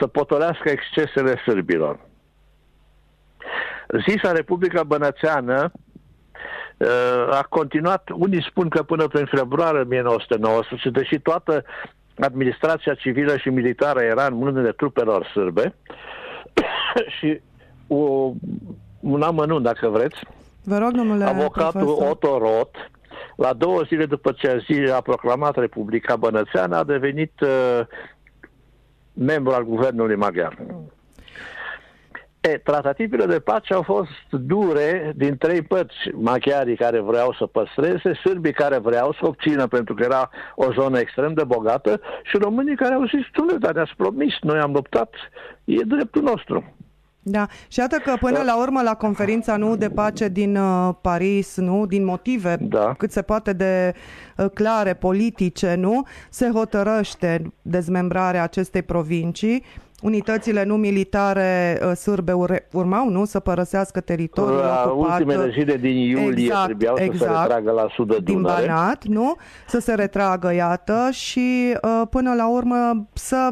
să 0.00 0.06
potolească 0.06 0.68
excesele 0.70 1.40
sârbilor. 1.44 1.98
Zisa 4.08 4.32
Republica 4.32 4.82
Bănățeană 4.82 5.72
uh, 6.76 6.88
a 7.30 7.46
continuat, 7.48 8.08
unii 8.14 8.46
spun 8.48 8.68
că 8.68 8.82
până 8.82 9.06
prin 9.06 9.24
februarie 9.24 9.80
1919, 9.80 10.90
deși 10.90 11.18
toată 11.18 11.64
administrația 12.18 12.94
civilă 12.94 13.36
și 13.36 13.48
militară 13.48 14.00
era 14.00 14.24
în 14.24 14.34
mâinile 14.34 14.72
trupelor 14.72 15.26
sârbe 15.26 15.74
și 17.18 17.40
o, 17.86 18.32
un 19.02 19.22
amănunt, 19.22 19.62
dacă 19.64 19.88
vreți. 19.88 20.16
Vă 20.64 20.78
rog, 20.78 20.90
domnule 20.90 21.24
Avocatul 21.24 21.80
profesor. 21.80 22.10
Otto 22.10 22.38
Roth, 22.38 22.78
la 23.36 23.52
două 23.52 23.82
zile 23.82 24.06
după 24.06 24.32
ce 24.32 24.62
a 24.94 25.00
proclamat 25.00 25.56
Republica 25.56 26.16
Bănățeană, 26.16 26.76
a 26.76 26.84
devenit 26.84 27.40
uh, 27.40 27.80
membru 29.12 29.52
al 29.52 29.64
guvernului 29.64 30.16
maghiar. 30.16 30.56
E, 32.40 32.58
tratativele 32.58 33.24
de 33.24 33.40
pace 33.40 33.74
au 33.74 33.82
fost 33.82 34.30
dure 34.30 35.12
din 35.16 35.36
trei 35.36 35.62
părți. 35.62 35.96
Maghiarii 36.12 36.76
care 36.76 37.00
vreau 37.00 37.34
să 37.38 37.46
păstreze, 37.46 38.14
sârbii 38.14 38.52
care 38.52 38.78
vreau 38.78 39.12
să 39.12 39.26
obțină 39.26 39.66
pentru 39.66 39.94
că 39.94 40.02
era 40.02 40.30
o 40.54 40.72
zonă 40.72 40.98
extrem 40.98 41.32
de 41.32 41.44
bogată 41.44 42.00
și 42.22 42.36
românii 42.36 42.76
care 42.76 42.94
au 42.94 43.04
zis, 43.04 43.26
tu 43.32 43.58
dar 43.58 43.74
ne-ați 43.74 43.94
promis, 43.96 44.34
noi 44.40 44.58
am 44.58 44.72
luptat, 44.72 45.14
e 45.64 45.82
dreptul 45.84 46.22
nostru. 46.22 46.74
Da, 47.24 47.46
și 47.68 47.78
iată 47.78 47.96
că 48.04 48.14
până 48.20 48.36
da. 48.36 48.42
la 48.42 48.56
urmă 48.60 48.82
la 48.82 48.94
conferința 48.94 49.56
nu 49.56 49.76
de 49.76 49.88
pace 49.88 50.28
din 50.28 50.56
uh, 50.56 50.94
Paris, 51.00 51.56
nu, 51.56 51.86
din 51.86 52.04
motive 52.04 52.56
Da. 52.60 52.94
cât 52.98 53.10
se 53.12 53.22
poate 53.22 53.52
de 53.52 53.94
uh, 54.36 54.46
clare 54.54 54.94
politice, 54.94 55.74
nu, 55.74 56.02
se 56.30 56.50
hotărăște 56.54 57.52
dezmembrarea 57.62 58.42
acestei 58.42 58.82
provincii. 58.82 59.62
Unitățile 60.02 60.64
nu 60.64 60.76
militare 60.76 61.80
uh, 61.86 61.92
sârbe 61.96 62.32
ure- 62.32 62.68
urmau, 62.72 63.08
nu, 63.08 63.24
să 63.24 63.40
părăsească 63.40 64.00
teritoriul 64.00 64.56
La 64.58 64.84
ocupat. 64.86 65.18
ultimele 65.20 65.50
zile 65.50 65.76
din 65.76 65.96
iulie 65.96 66.44
Exact, 66.44 66.64
trebuiau 66.64 66.96
să 66.96 67.02
se 67.02 67.08
exact. 67.08 67.40
retragă 67.40 67.70
la 67.70 67.86
sud 67.94 68.08
de 68.08 68.18
din 68.24 68.34
Dunăre. 68.34 68.66
Banat, 68.66 69.04
nu? 69.04 69.34
Să 69.68 69.78
se 69.78 69.94
retragă, 69.94 70.52
iată, 70.54 71.08
și 71.10 71.76
uh, 71.82 72.02
până 72.10 72.34
la 72.34 72.48
urmă 72.48 73.06
să 73.12 73.50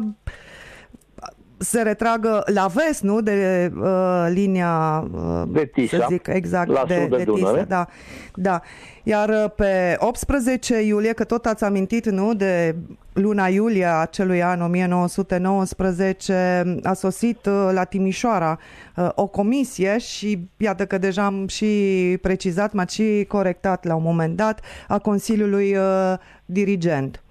se 1.61 1.81
retragă 1.81 2.43
la 2.45 2.65
vest, 2.65 3.01
nu? 3.01 3.21
De 3.21 3.71
uh, 3.81 4.27
linia 4.29 5.05
uh, 5.13 5.43
De 5.47 5.65
Tisa, 5.65 5.97
să 5.97 6.05
zic, 6.09 6.27
exact, 6.27 6.69
la 6.69 6.83
de, 6.87 6.99
sud 7.01 7.09
de 7.09 7.23
de 7.23 7.31
Tisa, 7.31 7.47
Dunăre. 7.47 7.65
da, 7.67 7.87
da. 8.35 8.61
Iar 9.03 9.29
uh, 9.29 9.45
pe 9.55 9.95
18 9.99 10.81
iulie, 10.81 11.13
că 11.13 11.23
tot 11.23 11.45
ați 11.45 11.63
amintit, 11.63 12.09
nu, 12.09 12.33
de 12.33 12.75
luna 13.13 13.47
iulie 13.47 13.85
a 13.85 13.95
acelui 13.95 14.43
an 14.43 14.61
1919, 14.61 16.63
a 16.83 16.93
sosit 16.93 17.45
uh, 17.45 17.69
la 17.73 17.83
Timișoara 17.83 18.59
uh, 18.95 19.09
o 19.15 19.27
comisie 19.27 19.97
și 19.97 20.47
iată 20.57 20.85
că 20.85 20.97
deja 20.97 21.25
am 21.25 21.47
și 21.47 22.17
precizat, 22.21 22.73
m-a 22.73 22.85
și 22.85 23.25
corectat 23.27 23.85
la 23.85 23.95
un 23.95 24.03
moment 24.03 24.35
dat, 24.35 24.59
a 24.87 24.99
Consiliului 24.99 25.75
uh, 25.75 26.13
Dirigent. 26.45 27.21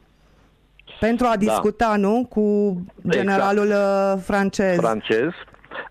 Pentru 1.00 1.26
a 1.26 1.36
discuta, 1.36 1.96
nu, 1.96 2.26
cu 2.28 2.76
generalul 3.08 3.66
uh, 3.66 4.20
francez. 4.22 4.76
francez, 4.76 5.28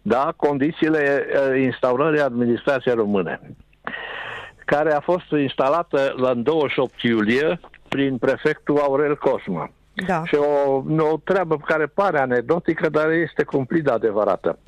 da, 0.01 0.33
condițiile 0.35 1.25
uh, 1.33 1.61
instaurării 1.61 2.21
administrației 2.21 2.95
române, 2.95 3.41
care 4.65 4.93
a 4.93 4.99
fost 4.99 5.31
instalată 5.31 6.13
la 6.17 6.33
28 6.33 7.01
iulie 7.01 7.59
prin 7.87 8.17
prefectul 8.17 8.77
Aurel 8.77 9.17
Cosma. 9.17 9.71
da. 10.07 10.21
Și 10.25 10.35
o, 10.35 10.75
o 11.11 11.17
treabă 11.23 11.57
care 11.65 11.85
pare 11.85 12.19
anecdotică, 12.19 12.89
dar 12.89 13.09
este 13.09 13.43
cumplit 13.43 13.83
de 13.83 13.91
adevărată. 13.91 14.59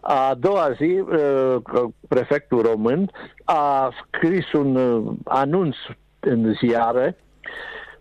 A 0.00 0.34
doua 0.38 0.70
zi, 0.76 1.00
uh, 1.00 1.56
prefectul 2.08 2.62
român 2.62 3.10
a 3.44 3.92
scris 4.06 4.52
un 4.52 4.76
uh, 4.76 5.12
anunț 5.24 5.76
în 6.20 6.54
ziare 6.54 7.16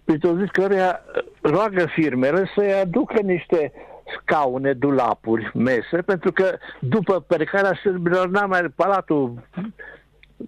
printr-o 0.08 0.38
zis 0.40 0.50
căreia 0.52 1.02
roagă 1.42 1.86
firmele 1.86 2.52
să-i 2.56 2.74
aducă 2.74 3.22
niște 3.22 3.72
scaune, 4.16 4.74
dulapuri, 4.74 5.52
mese, 5.54 6.02
pentru 6.06 6.32
că 6.32 6.58
după 6.80 7.20
plecarea 7.20 7.80
sârbilor 7.82 8.28
n-a 8.28 8.46
mai 8.46 8.62
palatul 8.76 9.48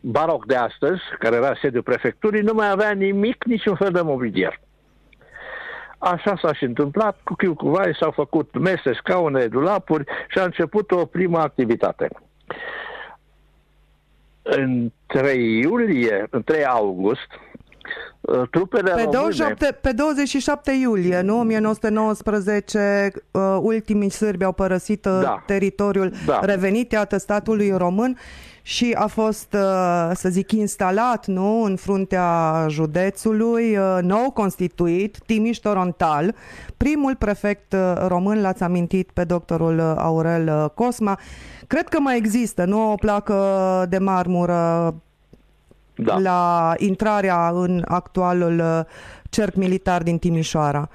baroc 0.02 0.46
de 0.46 0.56
astăzi, 0.56 1.02
care 1.20 1.36
era 1.36 1.58
sediul 1.62 1.84
prefecturii, 1.84 2.42
nu 2.42 2.54
mai 2.54 2.70
avea 2.70 2.92
nimic, 2.92 3.44
niciun 3.44 3.76
fel 3.76 3.92
de 3.92 4.02
mobilier. 4.02 4.60
Așa 5.98 6.36
s-a 6.42 6.54
și 6.54 6.64
întâmplat, 6.64 7.20
cu 7.24 7.34
chiu 7.34 7.56
cu 7.56 7.70
vai 7.70 7.98
s-au 8.00 8.12
făcut 8.12 8.60
mese, 8.60 8.94
scaune, 8.94 9.48
dulapuri 9.48 10.04
și 10.28 10.40
a 10.40 10.44
început 10.44 10.92
o 10.92 11.06
primă 11.06 11.40
activitate. 11.40 12.08
În 14.42 14.92
3 15.06 15.60
iulie, 15.60 16.28
în 16.30 16.44
3 16.44 16.66
august, 16.66 17.28
uh, 17.32 17.49
trupele 18.52 18.92
Pe, 18.92 19.02
române... 19.02 19.18
27, 19.18 19.78
pe 19.82 19.92
27 19.92 20.72
iulie, 20.72 21.22
nu? 21.22 21.40
1919, 21.40 23.12
uh, 23.32 23.42
ultimii 23.62 24.10
sârbi 24.10 24.44
au 24.44 24.52
părăsit 24.52 25.06
uh, 25.06 25.20
Da. 25.22 25.44
teritoriul 25.46 26.14
Da. 26.26 26.40
revenit, 26.44 26.92
iată, 26.92 27.18
statului 27.18 27.74
român 27.78 28.18
și 28.62 28.96
a 28.98 29.08
fost, 29.08 29.54
uh, 29.54 30.12
să 30.14 30.30
zic, 30.30 30.52
instalat, 30.52 31.26
nu? 31.28 31.62
În 31.64 31.76
fruntea 31.76 32.66
județului, 32.70 33.78
uh, 33.78 33.98
nou 34.02 34.32
constituit, 34.32 35.18
Timiș-Torontal. 35.26 36.36
Primul 36.78 37.16
prefect 37.16 37.74
uh, 37.74 37.94
român, 38.08 38.42
l-ați 38.42 38.64
amintit 38.64 39.10
pe 39.14 39.24
doctorul 39.24 39.78
uh, 39.78 39.94
Aurel 39.98 40.48
uh, 40.64 40.70
Cosma. 40.70 41.20
Cred 41.68 41.88
că 41.88 42.00
mai 42.00 42.18
există, 42.18 42.66
nu? 42.66 42.92
O 42.92 42.96
placă 42.96 43.36
de 43.90 43.98
marmură 43.98 44.94
Da. 46.04 46.20
la 46.20 46.74
intrarea 46.78 47.50
în 47.50 47.84
actualul 47.88 48.60
uh, 48.60 48.80
cerc 49.30 49.56
militar 49.56 50.04
din 50.04 50.18
Timișoara. 50.18 50.90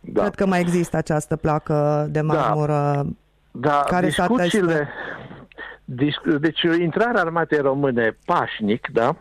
Da. 0.00 0.20
Cred 0.20 0.34
că 0.34 0.46
mai 0.46 0.60
există 0.60 0.96
această 0.96 1.36
placă 1.36 2.06
de 2.10 2.20
marmură. 2.20 3.06
Da, 3.50 3.84
care 3.86 4.08
s-a 4.08 4.26
discuțiile... 4.26 4.88
Dis- 5.84 6.38
deci 6.40 6.62
intrarea 6.80 7.20
armatei 7.20 7.58
române 7.58 8.16
pașnic, 8.24 8.88
da, 8.92 9.16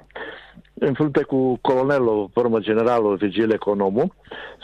în 0.74 0.94
frunte 0.94 1.24
cu 1.24 1.58
colonelul, 1.62 2.30
pe 2.34 2.40
urmă 2.40 2.60
generalul 2.60 3.16
Vigil 3.16 3.52
Economu, 3.52 4.13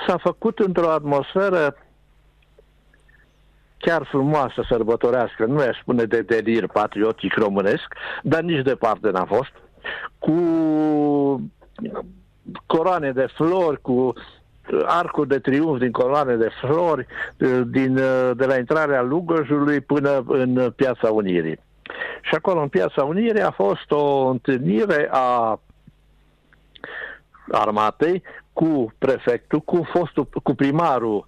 s-a 0.08 0.18
făcut 0.18 0.60
într-o 0.60 0.90
atmosferă 0.90 1.76
chiar 3.78 4.06
frumoasă, 4.10 4.66
sărbătorească, 4.70 5.46
nu 5.46 5.60
aș 5.60 5.80
spune 5.82 6.04
de 6.04 6.22
delir 6.22 6.68
patriotic 6.68 7.34
românesc, 7.34 7.96
dar 8.24 8.42
nici 8.42 8.64
departe 8.64 9.10
n-a 9.10 9.26
fost, 9.26 9.52
cu 10.20 10.34
coroane 12.66 13.12
de 13.12 13.28
flori, 13.36 13.82
cu 13.82 14.14
arcul 14.86 15.28
de 15.28 15.40
triumf 15.40 15.80
din 15.80 15.92
coloane 15.92 16.36
de 16.36 16.50
flori, 16.62 17.06
din, 17.66 17.94
de 18.34 18.46
la 18.46 18.58
intrarea 18.58 19.02
Lugojului 19.02 19.82
până 19.82 20.24
în 20.28 20.72
Piața 20.76 21.12
Unirii. 21.12 21.60
Și 22.22 22.36
acolo, 22.36 22.62
în 22.62 22.68
Piața 22.68 23.04
Unirii, 23.04 23.42
a 23.42 23.52
fost 23.52 23.92
o 23.92 24.28
întâlnire 24.28 25.08
a 25.12 25.60
armatei 27.52 28.24
cu 28.54 28.94
prefectul, 28.98 29.60
cu 29.60 29.88
fostul, 29.94 30.28
cu 30.44 30.54
primarul 30.56 31.28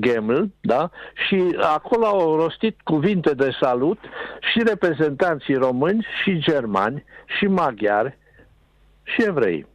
Geml, 0.00 0.52
da? 0.60 0.90
Și 1.26 1.56
acolo 1.60 2.06
au 2.06 2.36
rostit 2.36 2.80
cuvinte 2.80 3.34
de 3.34 3.50
salut 3.60 3.98
și 4.52 4.62
reprezentanții 4.62 5.54
români 5.54 6.06
și 6.22 6.38
germani 6.38 7.04
și 7.38 7.46
maghiari 7.46 8.18
și 9.02 9.22
evrei. 9.22 9.66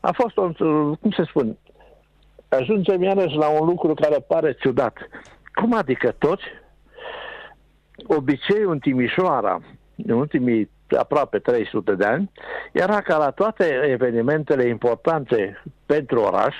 A 0.00 0.12
fost, 0.12 0.36
o, 0.36 0.42
cum 1.00 1.10
se 1.10 1.24
spune, 1.24 1.56
ajungem 2.48 3.02
iarăși 3.02 3.36
la 3.36 3.48
un 3.48 3.66
lucru 3.66 3.94
care 3.94 4.24
pare 4.28 4.52
ciudat. 4.52 4.98
Cum 5.54 5.74
adică 5.74 6.14
toți? 6.18 6.42
Obiceiul 8.06 8.72
în 8.72 8.78
Timișoara, 8.78 9.60
în 10.06 10.14
ultimii 10.14 10.70
aproape 10.98 11.38
300 11.38 11.94
de 11.94 12.04
ani, 12.04 12.30
era 12.72 13.00
ca 13.00 13.16
la 13.16 13.30
toate 13.30 13.64
evenimentele 13.84 14.68
importante 14.68 15.62
pentru 15.86 16.20
oraș, 16.20 16.54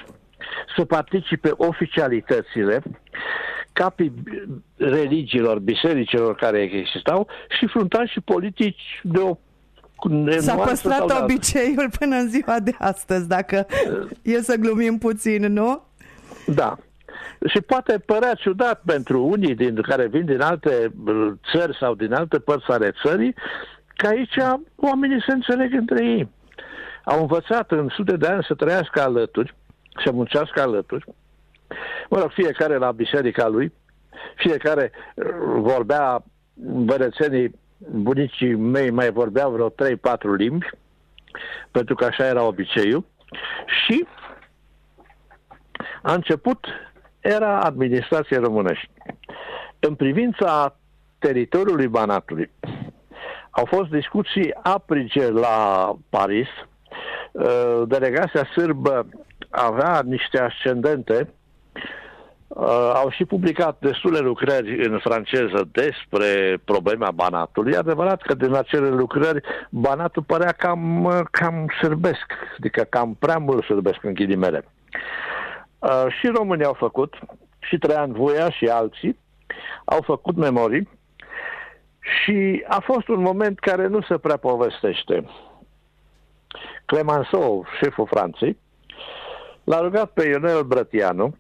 să 0.77 0.85
participe 0.85 1.51
oficialitățile, 1.57 2.83
capii 3.73 4.13
religiilor, 4.77 5.59
bisericilor 5.59 6.35
care 6.35 6.59
existau 6.61 7.29
și 7.59 7.67
fruntași 7.67 8.21
politici 8.21 9.01
de 9.03 9.19
o 9.19 9.37
S-a 10.39 10.55
păstrat 10.55 11.23
obiceiul 11.23 11.91
până 11.99 12.17
în 12.17 12.29
ziua 12.29 12.61
de 12.61 12.75
astăzi, 12.79 13.29
dacă 13.29 13.67
e 14.23 14.43
să 14.43 14.57
glumim 14.57 14.99
puțin, 14.99 15.53
nu? 15.53 15.83
Da. 16.47 16.77
Și 17.47 17.61
poate 17.61 17.99
părea 17.99 18.35
ciudat 18.35 18.83
pentru 18.85 19.25
unii 19.25 19.55
din 19.55 19.81
care 19.83 20.07
vin 20.07 20.25
din 20.25 20.41
alte 20.41 20.93
țări 21.53 21.77
sau 21.81 21.95
din 21.95 22.13
alte 22.13 22.39
părți 22.39 22.71
ale 22.71 22.93
țării, 23.05 23.35
că 23.97 24.07
aici 24.07 24.37
oamenii 24.77 25.23
se 25.27 25.33
înțeleg 25.33 25.73
între 25.73 26.05
ei. 26.05 26.29
Au 27.05 27.21
învățat 27.21 27.71
în 27.71 27.89
sute 27.89 28.17
de 28.17 28.27
ani 28.27 28.45
să 28.49 28.55
trăiască 28.55 29.01
alături, 29.01 29.55
să 30.05 30.13
muncească 30.13 30.61
alături. 30.61 31.05
Mă 32.09 32.19
rog, 32.19 32.31
fiecare 32.31 32.77
la 32.77 32.93
biserica 32.93 33.49
lui, 33.49 33.73
fiecare 34.37 34.91
uh, 35.15 35.27
vorbea 35.57 36.25
bărețenii, 36.85 37.55
bunicii 37.79 38.55
mei 38.55 38.91
mai 38.91 39.11
vorbeau 39.11 39.51
vreo 39.51 39.71
3-4 39.71 39.75
limbi, 40.37 40.71
pentru 41.71 41.95
că 41.95 42.05
așa 42.05 42.27
era 42.27 42.43
obiceiul. 42.43 43.05
Și 43.85 44.07
a 46.03 46.13
început 46.13 46.67
era 47.21 47.61
administrației 47.61 48.39
românești. 48.39 48.91
În 49.79 49.95
privința 49.95 50.77
teritoriului 51.19 51.87
Banatului, 51.89 52.51
au 53.51 53.65
fost 53.65 53.91
discuții 53.91 54.55
aprige 54.63 55.31
la 55.31 55.93
Paris. 56.09 56.49
Uh, 57.33 57.83
delegația 57.87 58.45
sârbă 58.45 59.07
avea 59.55 60.03
niște 60.05 60.41
ascendente 60.41 61.29
Uh, 62.55 62.93
au 62.95 63.11
și 63.11 63.25
publicat 63.25 63.77
destule 63.81 64.19
lucrări 64.19 64.87
în 64.87 64.99
franceză 64.99 65.69
despre 65.73 66.61
problema 66.65 67.11
Banatului. 67.11 67.73
E 67.73 67.77
adevărat 67.77 68.23
că 68.23 68.35
din 68.35 68.55
acele 68.55 68.89
lucrări 68.89 69.41
Banatul 69.71 70.23
părea 70.23 70.53
cam, 70.53 71.09
cam 71.31 71.67
sârbesc, 71.81 72.33
adică 72.59 72.83
cam 72.83 73.15
prea 73.19 73.39
mult 73.39 73.65
sârbesc 73.65 74.05
în 74.05 74.15
ghilimele. 74.15 74.65
Uh, 75.79 76.07
și 76.21 76.27
românii 76.27 76.65
au 76.65 76.73
făcut, 76.73 77.15
și 77.59 77.79
Traian 77.79 78.13
Voia 78.13 78.51
și 78.51 78.67
alții 78.67 79.19
au 79.85 80.03
făcut 80.03 80.37
memorii 80.37 80.89
și 82.01 82.65
a 82.69 82.81
fost 82.81 83.09
un 83.09 83.21
moment 83.21 83.59
care 83.59 83.87
nu 83.87 84.03
se 84.03 84.19
prea 84.19 84.37
povestește. 84.37 85.25
Clemenceau, 86.85 87.67
șeful 87.81 88.07
Franței, 88.07 88.59
l-a 89.65 89.81
rugat 89.81 90.11
pe 90.11 90.27
Ionel 90.27 90.63
Brătianu 90.63 91.35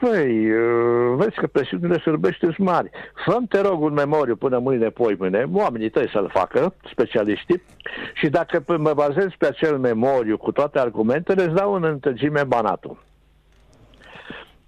Păi, 0.00 0.50
uh, 0.50 1.14
vezi 1.16 1.36
că 1.36 1.46
presiunile 1.46 1.98
sârbești 1.98 2.44
sunt 2.44 2.58
mari. 2.58 2.90
fă 3.24 3.38
te 3.48 3.60
rog, 3.60 3.82
un 3.82 3.92
memoriu 3.92 4.36
până 4.36 4.58
mâine, 4.58 4.88
poi 4.88 5.16
mâine, 5.18 5.44
oamenii 5.52 5.90
tăi 5.90 6.08
să-l 6.12 6.30
facă, 6.32 6.74
specialiștii, 6.90 7.62
și 8.14 8.28
dacă 8.28 8.64
mă 8.78 8.92
bazez 8.94 9.26
pe 9.38 9.46
acel 9.46 9.78
memoriu 9.78 10.36
cu 10.36 10.52
toate 10.52 10.78
argumentele, 10.78 11.42
îți 11.42 11.54
dau 11.54 11.72
în 11.72 11.84
întregime 11.84 12.44
banatul. 12.44 13.04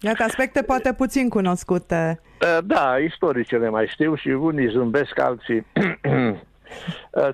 Iată 0.01 0.23
aspecte 0.23 0.63
poate 0.63 0.93
puțin 0.93 1.29
cunoscute. 1.29 2.21
Uh, 2.43 2.59
da, 2.65 2.97
istoricele 2.97 3.69
mai 3.69 3.87
știu 3.87 4.15
și 4.15 4.29
unii 4.29 4.71
zâmbesc, 4.71 5.21
alții 5.21 5.67
uh, 6.05 6.39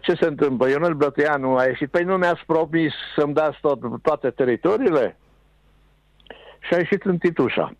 ce 0.00 0.14
se 0.14 0.26
întâmplă? 0.26 0.68
Ionel 0.68 0.94
Brătianu 0.94 1.56
a 1.56 1.64
ieșit, 1.64 1.90
păi 1.90 2.04
nu 2.04 2.16
mi-ați 2.16 2.42
promis 2.46 2.92
să-mi 3.16 3.34
dați 3.34 3.58
tot, 3.60 3.78
toate 4.02 4.30
teritoriile? 4.30 5.16
Și 6.60 6.74
a 6.74 6.76
ieșit 6.76 7.04
în 7.04 7.18
Titușa 7.18 7.72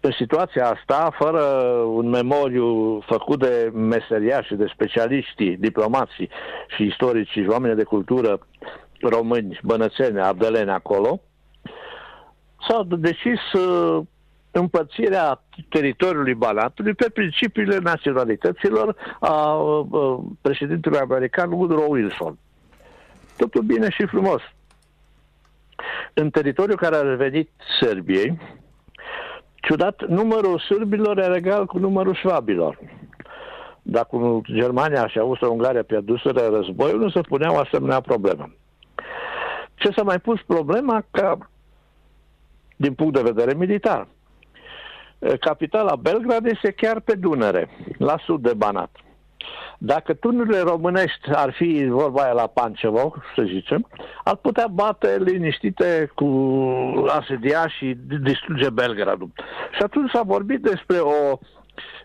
în 0.00 0.10
situația 0.10 0.68
asta, 0.68 1.14
fără 1.18 1.42
un 1.86 2.08
memoriu 2.08 3.00
făcut 3.00 3.38
de 3.38 3.70
meseria 3.74 4.42
și 4.42 4.54
de 4.54 4.70
specialiștii, 4.72 5.56
diplomații 5.56 6.30
și 6.76 6.82
istorici 6.82 7.30
și 7.30 7.46
oameni 7.48 7.76
de 7.76 7.82
cultură 7.82 8.38
români, 9.00 9.60
bănățeni, 9.62 10.20
abdeleni 10.20 10.70
acolo, 10.70 11.20
s-a 12.68 12.86
decis 12.88 13.52
uh, 13.52 14.02
împărțirea 14.50 15.42
teritoriului 15.68 16.34
Banatului 16.34 16.94
pe 16.94 17.10
principiile 17.10 17.78
naționalităților 17.78 18.96
a 19.20 19.54
uh, 19.54 20.18
președintelui 20.40 20.98
american 20.98 21.52
Woodrow 21.52 21.90
Wilson. 21.90 22.38
Totul 23.36 23.62
bine 23.62 23.90
și 23.90 24.06
frumos. 24.06 24.42
În 26.14 26.30
teritoriul 26.30 26.76
care 26.76 26.96
a 26.96 27.00
revenit 27.00 27.50
Serbiei, 27.80 28.38
ciudat, 29.54 30.06
numărul 30.08 30.58
sârbilor 30.58 31.18
era 31.18 31.36
egal 31.36 31.66
cu 31.66 31.78
numărul 31.78 32.14
șvabilor. 32.14 32.78
Dacă 33.82 34.40
Germania 34.52 35.08
și 35.08 35.18
Austria-Ungaria 35.18 35.82
pierduseră 35.82 36.48
războiul, 36.52 36.98
nu 36.98 37.10
se 37.10 37.20
puneau 37.20 37.58
asemenea 37.58 38.00
problemă. 38.00 38.52
Ce 39.74 39.90
s-a 39.96 40.02
mai 40.02 40.18
pus 40.18 40.40
problema? 40.46 41.04
Că, 41.10 41.36
din 42.76 42.94
punct 42.94 43.14
de 43.14 43.22
vedere 43.32 43.54
militar, 43.54 44.06
capitala 45.40 45.96
Belgrad 45.96 46.46
este 46.46 46.70
chiar 46.70 47.00
pe 47.00 47.14
Dunăre, 47.14 47.68
la 47.98 48.16
sud 48.24 48.42
de 48.42 48.54
Banat. 48.54 48.90
Dacă 49.78 50.14
tunurile 50.14 50.60
românești 50.60 51.30
ar 51.32 51.52
fi 51.52 51.86
vorba 51.88 52.22
aia 52.22 52.32
la 52.32 52.46
Pancevo, 52.46 53.14
să 53.36 53.42
zicem, 53.42 53.86
ar 54.24 54.36
putea 54.36 54.66
bate 54.66 55.16
liniștite 55.24 56.10
cu 56.14 56.26
asedia 57.08 57.68
și 57.68 57.96
distruge 58.22 58.70
Belgradul. 58.70 59.30
Și 59.76 59.82
atunci 59.82 60.10
s-a 60.10 60.22
vorbit 60.22 60.60
despre 60.60 60.98
o 60.98 61.38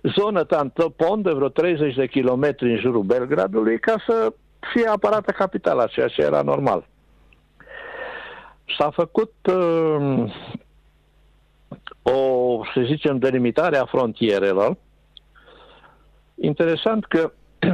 zonă 0.01 0.43
tampon 0.43 1.21
de 1.21 1.31
vreo 1.31 1.49
30 1.49 1.95
de 1.95 2.07
kilometri 2.07 2.71
în 2.71 2.77
jurul 2.77 3.03
Belgradului 3.03 3.79
ca 3.79 3.95
să 4.07 4.33
fie 4.73 4.87
aparată 4.87 5.31
capitala, 5.31 5.85
ceea 5.85 6.07
ce 6.07 6.21
era 6.21 6.41
normal. 6.41 6.87
S-a 8.77 8.89
făcut 8.89 9.33
uh, 9.43 10.33
o, 12.11 12.61
să 12.73 12.81
zicem, 12.85 13.17
delimitare 13.17 13.77
a 13.77 13.85
frontierelor. 13.85 14.77
Interesant 16.35 17.05
că 17.05 17.31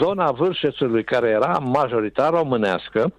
zona 0.00 0.30
Vârșețului, 0.30 1.04
care 1.04 1.28
era 1.28 1.58
majoritar 1.58 2.32
românească, 2.32 3.12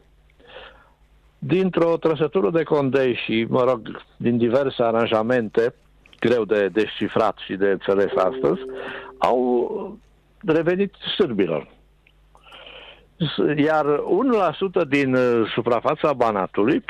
dintr-o 1.37 1.97
trăsătură 1.97 2.49
de 2.49 2.63
condei 2.63 3.15
și, 3.15 3.45
mă 3.49 3.63
rog, 3.63 4.01
din 4.17 4.37
diverse 4.37 4.83
aranjamente, 4.83 5.73
greu 6.19 6.45
de 6.45 6.67
descifrat 6.67 7.37
și 7.45 7.55
de 7.55 7.69
înțeles 7.69 8.11
astăzi, 8.15 8.61
au 9.17 9.97
revenit 10.45 10.93
sârbilor. 11.17 11.67
Iar 13.55 13.85
1% 14.85 14.87
din 14.87 15.15
uh, 15.15 15.51
suprafața 15.53 16.13
Banatului 16.13 16.83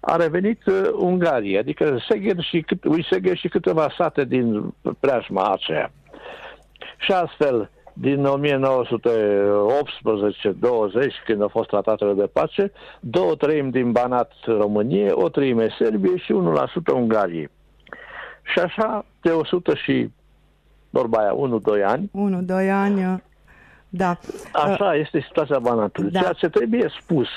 a 0.00 0.16
revenit 0.16 0.66
uh, 0.66 0.88
Ungaria, 0.92 1.58
adică 1.58 1.98
Segher 2.08 2.40
și, 2.40 2.64
Segher 3.10 3.36
și 3.36 3.48
câteva 3.48 3.92
sate 3.96 4.24
din 4.24 4.74
preajma 5.00 5.52
aceea. 5.52 5.92
Și 6.98 7.12
astfel, 7.12 7.70
din 7.92 8.26
1918-20, 8.26 8.28
când 11.24 11.42
au 11.42 11.48
fost 11.48 11.68
tratatele 11.68 12.12
de 12.12 12.26
pace, 12.32 12.72
două 13.00 13.34
treimi 13.34 13.70
din 13.70 13.92
Banat 13.92 14.32
Românie, 14.46 15.10
o 15.10 15.28
treime 15.28 15.68
Serbie 15.78 16.16
și 16.16 16.32
1% 16.32 16.92
Ungariei. 16.94 17.50
Și 18.42 18.58
așa, 18.58 19.04
de 19.22 19.30
100 19.30 19.74
și 19.74 20.10
vorba 20.90 21.18
aia, 21.18 21.34
1-2 21.80 21.84
ani. 21.84 22.10
1-2 22.66 22.70
ani, 22.70 23.22
da. 23.90 24.18
Așa 24.52 24.94
este 24.94 25.20
situația 25.20 25.58
Banatului. 25.58 26.10
Da. 26.10 26.20
Ceea 26.20 26.32
ce 26.32 26.48
trebuie 26.48 26.92
spus 27.02 27.28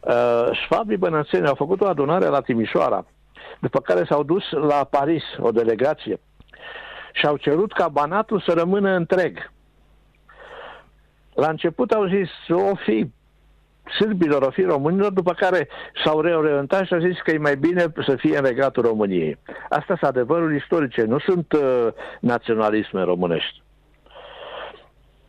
Uh, 0.00 0.48
șvabii 0.52 0.96
bănățeni 0.96 1.46
au 1.46 1.54
făcut 1.54 1.80
o 1.80 1.86
adunare 1.86 2.26
la 2.26 2.40
Timișoara, 2.40 3.04
după 3.58 3.80
care 3.80 4.04
s-au 4.04 4.22
dus 4.22 4.50
la 4.50 4.84
Paris, 4.84 5.22
o 5.38 5.50
delegație, 5.50 6.20
și 7.12 7.26
au 7.26 7.36
cerut 7.36 7.72
ca 7.72 7.88
Banatul 7.88 8.40
să 8.40 8.52
rămână 8.52 8.90
întreg. 8.90 9.52
La 11.34 11.48
început 11.48 11.90
au 11.90 12.06
zis, 12.06 12.28
o 12.48 12.74
fi 12.74 13.10
sârbilor, 13.98 14.42
o 14.42 14.50
fi 14.50 14.62
românilor, 14.62 15.12
după 15.12 15.32
care 15.32 15.68
s-au 16.04 16.20
reorientat 16.20 16.86
și 16.86 16.94
au 16.94 17.00
zis 17.00 17.20
că 17.20 17.30
e 17.30 17.38
mai 17.38 17.56
bine 17.56 17.92
să 18.06 18.16
fie 18.16 18.36
în 18.36 18.44
regatul 18.44 18.82
României. 18.82 19.38
Asta 19.68 19.96
sunt 19.96 20.10
adevărul 20.10 20.54
istorice, 20.54 21.02
nu 21.02 21.18
sunt 21.18 21.52
uh, 21.52 21.88
naționalisme 22.20 23.02
românești. 23.02 23.62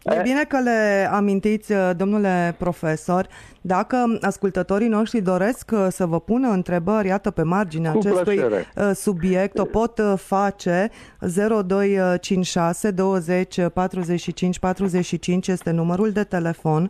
E 0.04 0.22
bine 0.22 0.44
că 0.44 0.60
le 0.60 1.10
amintiți, 1.12 1.72
uh, 1.72 1.90
domnule 1.98 2.56
profesor. 2.58 3.28
Dacă 3.62 4.18
ascultătorii 4.22 4.88
noștri 4.88 5.22
doresc 5.22 5.72
uh, 5.74 5.88
să 5.90 6.06
vă 6.06 6.20
pună 6.20 6.50
întrebări, 6.50 7.08
iată, 7.08 7.32
pe 7.32 7.42
marginea 7.42 7.92
Cu 7.92 7.98
acestui 7.98 8.36
plăcere. 8.36 8.66
Uh, 8.76 8.92
subiect, 8.96 9.58
o 9.58 9.66
pot 9.66 10.02
face 10.16 10.90
0256 11.20 12.92
20 12.92 13.60
45 13.74 14.60
45 14.60 15.48
este 15.48 15.72
numărul 15.72 16.12
de 16.12 16.24
telefon 16.24 16.90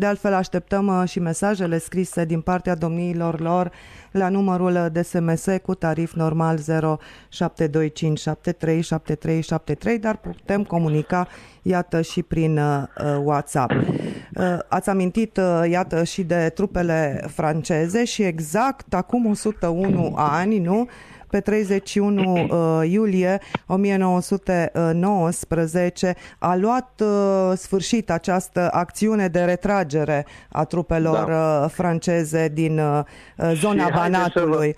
De 0.00 0.06
altfel 0.06 0.34
așteptăm 0.34 1.04
și 1.06 1.20
mesajele 1.20 1.78
scrise 1.78 2.24
din 2.24 2.40
partea 2.40 2.74
domniilor 2.74 3.40
lor 3.40 3.70
la 4.10 4.28
numărul 4.28 4.88
de 4.92 5.02
SMS 5.02 5.46
cu 5.62 5.74
tarif 5.74 6.12
normal 6.12 6.58
0725737373, 6.58 6.62
dar 10.00 10.16
putem 10.16 10.64
comunica, 10.64 11.28
iată, 11.62 12.02
și 12.02 12.22
prin 12.22 12.58
uh, 12.58 12.82
WhatsApp. 13.24 13.70
Uh, 13.70 13.84
ați 14.68 14.88
amintit, 14.88 15.36
uh, 15.36 15.62
iată, 15.70 16.04
și 16.04 16.22
de 16.22 16.50
trupele 16.54 17.24
franceze 17.28 18.04
și 18.04 18.22
exact 18.22 18.94
acum 18.94 19.26
101 19.26 20.14
ani, 20.16 20.58
nu? 20.58 20.88
Pe 21.30 21.40
31 21.40 22.32
uh, 22.32 22.48
iulie 22.90 23.38
1919 23.66 26.14
a 26.38 26.56
luat 26.56 27.02
uh, 27.02 27.52
sfârșit 27.54 28.10
această 28.10 28.68
acțiune 28.72 29.28
de 29.28 29.44
retragere 29.44 30.26
a 30.52 30.64
trupelor 30.64 31.28
da. 31.28 31.60
uh, 31.64 31.70
franceze 31.70 32.48
din 32.52 32.78
uh, 32.78 33.00
zona 33.52 33.84
și 33.84 33.92
Banatului. 33.92 34.76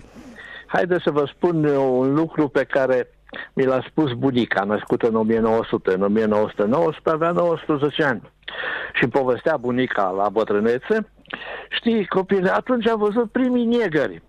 Haideți 0.67 1.03
să 1.03 1.11
vă 1.11 1.31
spun 1.35 1.65
un 1.65 2.13
lucru 2.13 2.47
pe 2.47 2.63
care 2.63 3.07
mi 3.53 3.65
l-a 3.65 3.85
spus 3.89 4.11
bunica, 4.11 4.63
născută 4.63 5.07
în 5.07 5.15
1900. 5.15 5.93
În 5.93 6.01
1919 6.01 7.09
avea 7.09 7.31
19 7.31 8.03
ani. 8.03 8.21
Și 8.93 9.07
povestea 9.07 9.57
bunica 9.57 10.09
la 10.09 10.29
bătrânețe, 10.29 11.07
știi, 11.69 12.07
copile, 12.07 12.53
atunci 12.53 12.87
a 12.87 12.95
văzut 12.95 13.31
primii 13.31 13.65
negări 13.65 14.21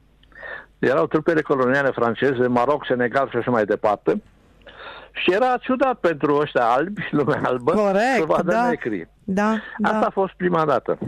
erau 0.86 1.06
trupele 1.06 1.42
coloniale 1.42 1.90
franceze, 1.90 2.46
Maroc, 2.46 2.86
Senegal 2.86 3.28
și 3.28 3.36
așa 3.36 3.50
mai 3.50 3.64
departe. 3.64 4.22
Și 5.12 5.32
era 5.32 5.56
ciudat 5.60 5.94
pentru 5.94 6.36
ăștia 6.36 6.64
albi, 6.64 7.08
lumea 7.10 7.40
albă, 7.44 7.72
Corect, 7.72 8.18
să 8.18 8.24
vadă 8.26 8.52
da, 8.52 8.68
necri. 8.68 9.08
Da, 9.24 9.50
Asta 9.82 9.98
da. 10.00 10.06
a 10.06 10.10
fost 10.10 10.32
prima 10.36 10.64
dată. 10.64 10.98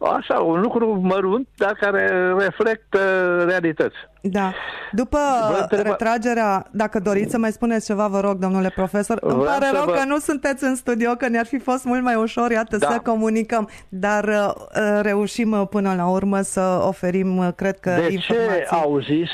Așa, 0.00 0.38
un 0.38 0.60
lucru 0.60 1.00
mărunt, 1.02 1.48
dar 1.56 1.72
care 1.72 2.32
reflectă 2.38 2.98
realități. 3.46 3.96
Da. 4.20 4.52
După 4.92 5.18
întreba... 5.60 5.82
retragerea, 5.82 6.66
dacă 6.70 7.00
doriți 7.00 7.30
să 7.30 7.38
mai 7.38 7.52
spuneți 7.52 7.86
ceva, 7.86 8.06
vă 8.06 8.20
rog, 8.20 8.38
domnule 8.38 8.72
profesor, 8.74 9.18
Vreau 9.22 9.36
îmi 9.36 9.46
pare 9.46 9.70
rău 9.72 9.84
vă... 9.84 9.92
că 9.92 10.04
nu 10.04 10.18
sunteți 10.18 10.64
în 10.64 10.74
studio, 10.74 11.14
că 11.14 11.28
ne-ar 11.28 11.46
fi 11.46 11.58
fost 11.58 11.84
mult 11.84 12.02
mai 12.02 12.14
ușor, 12.14 12.50
iată, 12.50 12.76
da. 12.76 12.90
să 12.90 12.98
comunicăm, 12.98 13.68
dar 13.88 14.24
uh, 14.24 15.00
reușim 15.02 15.52
uh, 15.52 15.66
până 15.70 15.94
la 15.96 16.06
urmă 16.08 16.40
să 16.40 16.82
oferim, 16.86 17.36
uh, 17.36 17.48
cred 17.56 17.78
că, 17.78 17.90
De 17.90 18.12
informații 18.12 18.66
ce 18.68 18.68
au 18.70 18.98
zis 18.98 19.30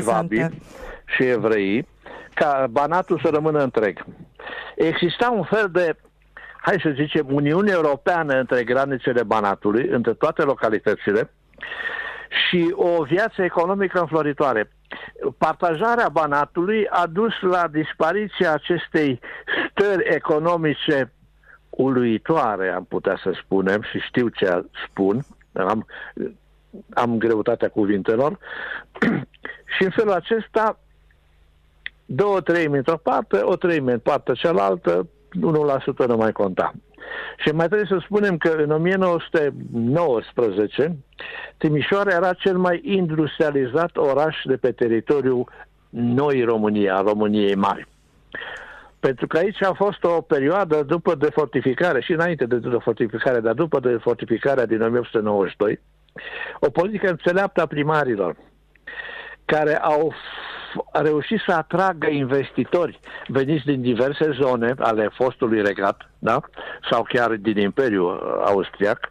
șvabii 0.00 0.48
și 1.16 1.22
evrei 1.22 1.86
ca 2.34 2.66
Banatul 2.70 3.20
să 3.22 3.30
rămână 3.32 3.62
întreg? 3.62 4.04
Exista 4.76 5.30
un 5.30 5.42
fel 5.42 5.68
de 5.72 5.96
hai 6.64 6.80
să 6.82 6.90
zicem, 6.94 7.26
Uniune 7.30 7.70
Europeană 7.70 8.38
între 8.38 8.64
granițele 8.64 9.22
Banatului, 9.22 9.88
între 9.88 10.12
toate 10.12 10.42
localitățile, 10.42 11.30
și 12.28 12.72
o 12.76 13.02
viață 13.02 13.42
economică 13.42 14.00
înfloritoare. 14.00 14.70
Partajarea 15.38 16.08
Banatului 16.08 16.86
a 16.88 17.06
dus 17.06 17.32
la 17.40 17.68
dispariția 17.68 18.52
acestei 18.52 19.20
stări 19.70 20.14
economice 20.14 21.12
uluitoare, 21.70 22.68
am 22.68 22.84
putea 22.84 23.20
să 23.22 23.30
spunem, 23.42 23.82
și 23.82 23.98
știu 23.98 24.28
ce 24.28 24.64
spun, 24.88 25.24
am, 25.52 25.86
am 26.94 27.18
greutatea 27.18 27.68
cuvintelor, 27.68 28.38
și 29.76 29.84
în 29.84 29.90
felul 29.90 30.12
acesta 30.12 30.78
două 32.06 32.40
treimi 32.40 32.76
într-o 32.76 32.96
parte, 32.96 33.40
o 33.42 33.56
treime 33.56 33.92
în 33.92 33.98
partea 33.98 34.34
cealaltă, 34.34 35.08
1% 35.36 35.40
nu 36.06 36.16
mai 36.16 36.32
conta. 36.32 36.72
Și 37.36 37.48
mai 37.48 37.66
trebuie 37.66 37.88
să 37.88 37.98
spunem 38.04 38.36
că 38.36 38.48
în 38.48 38.70
1919 38.70 40.96
Timișoara 41.56 42.14
era 42.14 42.32
cel 42.32 42.56
mai 42.56 42.80
industrializat 42.84 43.96
oraș 43.96 44.36
de 44.44 44.56
pe 44.56 44.72
teritoriul 44.72 45.48
noi 45.90 46.42
România, 46.42 47.00
României 47.00 47.54
mari. 47.54 47.86
Pentru 49.00 49.26
că 49.26 49.38
aici 49.38 49.62
a 49.62 49.72
fost 49.72 50.04
o 50.04 50.20
perioadă 50.20 50.82
după 50.82 51.14
defortificare, 51.14 52.00
și 52.00 52.12
înainte 52.12 52.44
de 52.44 52.58
defortificare, 52.58 53.40
dar 53.40 53.54
după 53.54 53.80
defortificarea 53.80 54.66
din 54.66 54.82
1892, 54.82 55.80
o 56.60 56.70
politică 56.70 57.10
înțeleaptă 57.10 57.60
a 57.60 57.66
primarilor, 57.66 58.36
care 59.44 59.78
au 59.78 60.14
a 60.92 61.00
reușit 61.00 61.40
să 61.46 61.52
atragă 61.52 62.08
investitori 62.10 63.00
veniți 63.26 63.64
din 63.64 63.80
diverse 63.80 64.30
zone 64.30 64.74
ale 64.78 65.08
fostului 65.12 65.62
regat, 65.62 66.10
da? 66.18 66.40
sau 66.90 67.02
chiar 67.02 67.34
din 67.34 67.56
Imperiul 67.56 68.42
Austriac, 68.46 69.08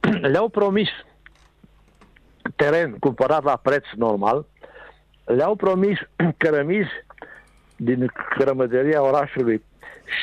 le-au 0.32 0.48
promis 0.48 0.88
teren 2.56 2.96
cumpărat 2.98 3.44
la 3.44 3.56
preț 3.62 3.84
normal, 3.96 4.46
le-au 5.24 5.54
promis 5.54 5.98
cărămizi 6.36 7.04
din 7.76 8.12
cărămăderia 8.36 9.02
orașului 9.02 9.64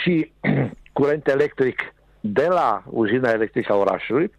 și 0.02 0.32
curent 0.94 1.28
electric 1.28 1.94
de 2.20 2.48
la 2.48 2.84
uzina 2.90 3.30
electrică 3.30 3.74
a 3.74 3.76
orașului 3.76 4.32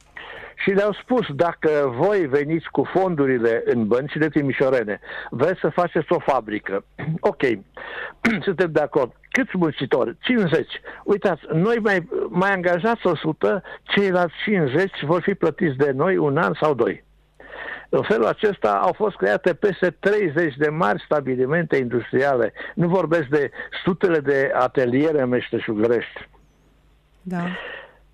și 0.57 0.71
le-au 0.71 0.93
spus, 0.93 1.27
dacă 1.35 1.95
voi 1.97 2.27
veniți 2.27 2.71
cu 2.71 2.85
fondurile 2.85 3.63
în 3.65 3.87
băncile 3.87 4.29
timișorene, 4.29 5.01
vreți 5.31 5.61
să 5.61 5.69
faceți 5.69 6.13
o 6.13 6.19
fabrică. 6.19 6.85
ok, 7.21 7.43
suntem 8.47 8.71
de 8.73 8.81
acord. 8.81 9.13
Câți 9.31 9.57
muncitori? 9.57 10.17
50. 10.21 10.67
Uitați, 11.05 11.43
noi 11.53 11.77
mai, 11.77 12.09
mai 12.29 12.53
angajați 12.53 13.07
100, 13.07 13.63
ceilalți 13.83 14.35
50 14.45 14.91
vor 15.03 15.23
fi 15.23 15.35
plătiți 15.35 15.77
de 15.77 15.91
noi 15.91 16.17
un 16.17 16.37
an 16.37 16.53
sau 16.61 16.75
doi. 16.75 17.05
În 17.89 18.03
felul 18.03 18.27
acesta 18.27 18.73
au 18.73 18.93
fost 18.93 19.17
create 19.17 19.55
peste 19.55 19.91
30 19.91 20.57
de 20.57 20.69
mari 20.69 21.03
stabilimente 21.05 21.77
industriale. 21.77 22.53
Nu 22.75 22.89
vorbesc 22.89 23.27
de 23.27 23.51
sutele 23.85 24.19
de 24.19 24.51
ateliere 24.55 25.25
meșteșugărești. 25.25 26.29
Da. 27.23 27.45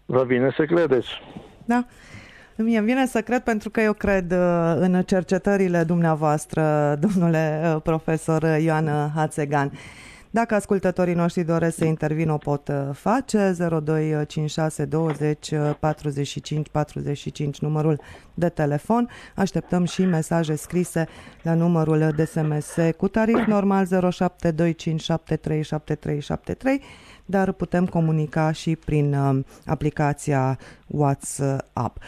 Vă 0.07 0.25
vine 0.25 0.53
să 0.57 0.65
credeți. 0.65 1.23
Da. 1.65 1.85
Mie 2.63 2.79
îmi 2.79 2.87
vine 2.87 3.07
să 3.07 3.21
cred 3.21 3.43
pentru 3.43 3.71
că 3.71 3.81
eu 3.81 3.93
cred 3.93 4.33
uh, 4.33 4.75
în 4.79 5.03
cercetările 5.03 5.85
dumneavoastră, 5.85 6.63
domnule 7.07 7.63
uh, 7.65 7.83
profesor 7.83 8.43
Ioan 8.43 9.11
Hațegan. 9.15 9.73
Dacă 10.31 10.55
ascultătorii 10.55 11.15
noștri 11.15 11.43
doresc 11.43 11.77
să 11.77 11.85
intervină, 11.85 12.33
o 12.33 12.37
pot 12.37 12.69
uh, 12.69 12.75
face 12.93 13.55
0256 13.59 14.85
20 14.85 15.51
45 15.81 16.69
45 16.69 17.59
numărul 17.59 18.01
de 18.35 18.49
telefon. 18.49 19.09
Așteptăm 19.35 19.85
și 19.85 20.05
mesaje 20.05 20.55
scrise 20.55 21.09
la 21.43 21.55
numărul 21.55 22.13
de 22.17 22.25
SMS 22.25 22.77
cu 22.97 23.09
tarif 23.09 23.47
normal 23.47 23.87
0725737373 23.87 23.91
dar 27.25 27.53
putem 27.53 27.87
comunica 27.87 28.53
și 28.53 28.77
prin 28.77 29.17
aplicația 29.67 30.59
WhatsApp. 30.87 31.99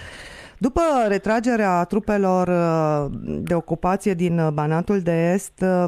După 0.62 0.80
retragerea 1.08 1.84
trupelor 1.84 2.48
uh, 2.48 3.06
de 3.40 3.54
ocupație 3.54 4.14
din 4.14 4.38
uh, 4.38 4.50
Banatul 4.52 5.00
de 5.00 5.32
Est, 5.32 5.60
uh, 5.60 5.84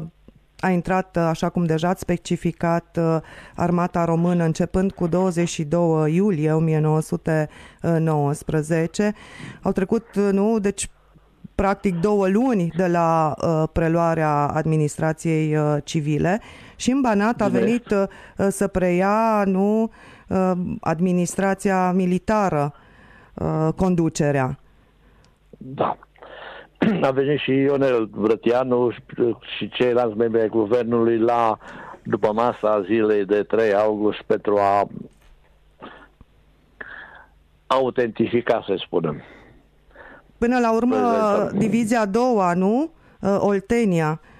a 0.59 0.69
intrat, 0.69 1.17
așa 1.17 1.49
cum 1.49 1.65
deja 1.65 1.89
ați 1.89 2.01
specificat, 2.01 2.99
armata 3.55 4.05
română 4.05 4.43
începând 4.43 4.91
cu 4.91 5.07
22 5.07 6.15
iulie 6.15 6.51
1919. 6.51 9.13
Au 9.61 9.71
trecut, 9.71 10.15
nu, 10.15 10.59
deci 10.59 10.89
practic 11.55 11.99
două 11.99 12.27
luni 12.27 12.71
de 12.77 12.87
la 12.87 13.33
uh, 13.41 13.63
preluarea 13.71 14.47
administrației 14.47 15.57
uh, 15.57 15.75
civile 15.83 16.41
și 16.75 16.91
în 16.91 17.01
Banat 17.01 17.41
a 17.41 17.47
venit 17.47 17.91
uh, 17.91 18.03
să 18.49 18.67
preia 18.67 19.43
nu 19.45 19.91
uh, 20.27 20.51
administrația 20.79 21.91
militară, 21.91 22.73
uh, 23.33 23.69
conducerea. 23.75 24.59
Da. 25.57 25.97
A 27.07 27.11
venit 27.11 27.39
și 27.39 27.51
Ionel 27.51 28.05
Brătianu 28.05 28.91
și 29.57 29.69
ceilalți 29.69 30.17
membri 30.17 30.41
ai 30.41 30.47
guvernului 30.47 31.17
la 31.17 31.57
după 32.03 32.31
masa 32.33 32.81
zilei 32.81 33.25
de 33.25 33.43
3 33.43 33.73
august 33.73 34.21
pentru 34.21 34.57
a 34.57 34.87
autentifica, 37.67 38.63
să 38.67 38.75
spunem. 38.85 39.21
Până 40.37 40.59
la 40.59 40.73
urmă, 40.73 40.97
divizia 41.53 42.01
a 42.01 42.05
doua, 42.05 42.53
nu? 42.53 42.91
Uh, 43.21 43.37
Oltenia 43.39 44.09
Uh, 44.09 44.34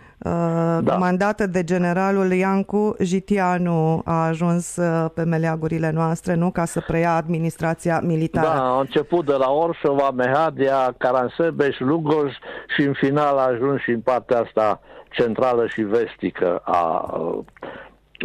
da. 0.81 0.93
comandată 0.93 1.47
de 1.47 1.63
generalul 1.63 2.31
Iancu 2.31 2.95
Jitianu 2.99 4.01
a 4.05 4.25
ajuns 4.25 4.75
uh, 4.75 5.09
pe 5.13 5.23
meleagurile 5.23 5.91
noastre, 5.91 6.35
nu? 6.35 6.51
Ca 6.51 6.65
să 6.65 6.83
preia 6.87 7.15
administrația 7.15 7.99
militară. 8.03 8.47
Da, 8.47 8.75
a 8.75 8.79
început 8.79 9.25
de 9.25 9.33
la 9.33 9.51
Orșova, 9.51 10.11
Mehadia, 10.11 10.93
Caransebeș, 10.97 11.79
Lugoj 11.79 12.31
și 12.75 12.81
în 12.81 12.93
final 12.93 13.37
a 13.37 13.47
ajuns 13.47 13.81
și 13.81 13.89
în 13.89 14.01
partea 14.01 14.39
asta 14.39 14.79
centrală 15.09 15.67
și 15.67 15.81
vestică 15.81 16.61
a 16.63 17.13
uh, 17.17 17.37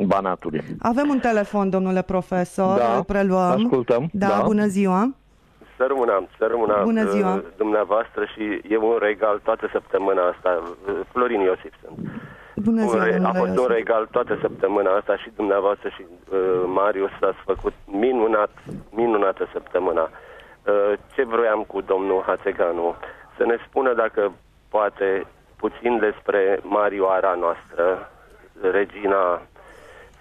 Banatului. 0.06 0.64
Avem 0.78 1.08
un 1.08 1.18
telefon, 1.18 1.70
domnule 1.70 2.02
profesor, 2.02 2.78
da, 2.78 2.96
îl 2.96 3.04
preluăm. 3.04 3.64
ascultăm. 3.64 4.08
Da, 4.12 4.26
da, 4.26 4.42
bună 4.44 4.66
ziua. 4.66 5.14
Să 5.80 5.86
rămână, 5.88 6.26
să 6.38 6.46
rămână 6.46 6.80
Bună 6.84 7.04
ziua. 7.04 7.34
uh, 7.34 7.42
dumneavoastră 7.56 8.24
și 8.24 8.60
e 8.68 8.76
un 8.76 8.96
regal 9.00 9.40
toată 9.44 9.68
săptămâna 9.72 10.22
asta. 10.28 10.62
Uh, 10.62 10.94
Florin 11.12 11.40
Iosif 11.40 11.72
sunt. 11.82 11.98
Bună 12.56 12.80
ziua, 12.86 13.02
Un 13.02 13.08
re- 13.08 13.14
a 13.14 13.16
domnule 13.16 13.38
fost 13.38 13.50
un 13.50 13.54
Iosif. 13.56 13.74
regal 13.76 14.08
toată 14.10 14.38
săptămâna 14.40 14.90
asta 14.96 15.16
și 15.16 15.30
dumneavoastră 15.36 15.88
și 15.88 16.02
uh, 16.08 16.38
Marius 16.66 17.10
ați 17.20 17.42
făcut 17.44 17.72
minunat, 17.84 18.50
minunată 18.90 19.48
săptămâna. 19.52 20.10
Uh, 20.66 20.92
ce 21.14 21.24
vroiam 21.24 21.62
cu 21.62 21.80
domnul 21.80 22.22
Hațeganu? 22.26 22.94
Să 23.36 23.44
ne 23.44 23.56
spună 23.68 23.92
dacă 23.94 24.32
poate 24.68 25.26
puțin 25.56 25.98
despre 25.98 26.58
Marioara 26.62 27.34
noastră, 27.34 28.10
regina, 28.70 29.42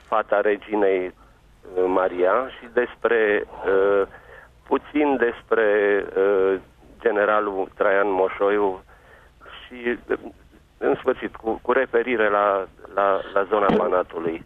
fata 0.07 0.41
reginei 0.41 1.05
uh, 1.07 1.83
Maria 1.87 2.47
și 2.59 2.67
despre 2.73 3.43
uh, 3.65 4.07
puțin 4.71 5.07
despre 5.27 5.65
uh, 6.17 6.53
generalul 7.01 7.69
Traian 7.77 8.11
Moșoiu 8.11 8.83
și 9.59 9.77
uh, 10.09 10.17
în 10.77 10.95
sfârșit 11.01 11.35
cu, 11.35 11.59
cu 11.61 11.71
referire 11.71 12.29
la, 12.29 12.67
la, 12.95 13.07
la 13.33 13.43
zona 13.49 13.67
Banatului. 13.77 14.45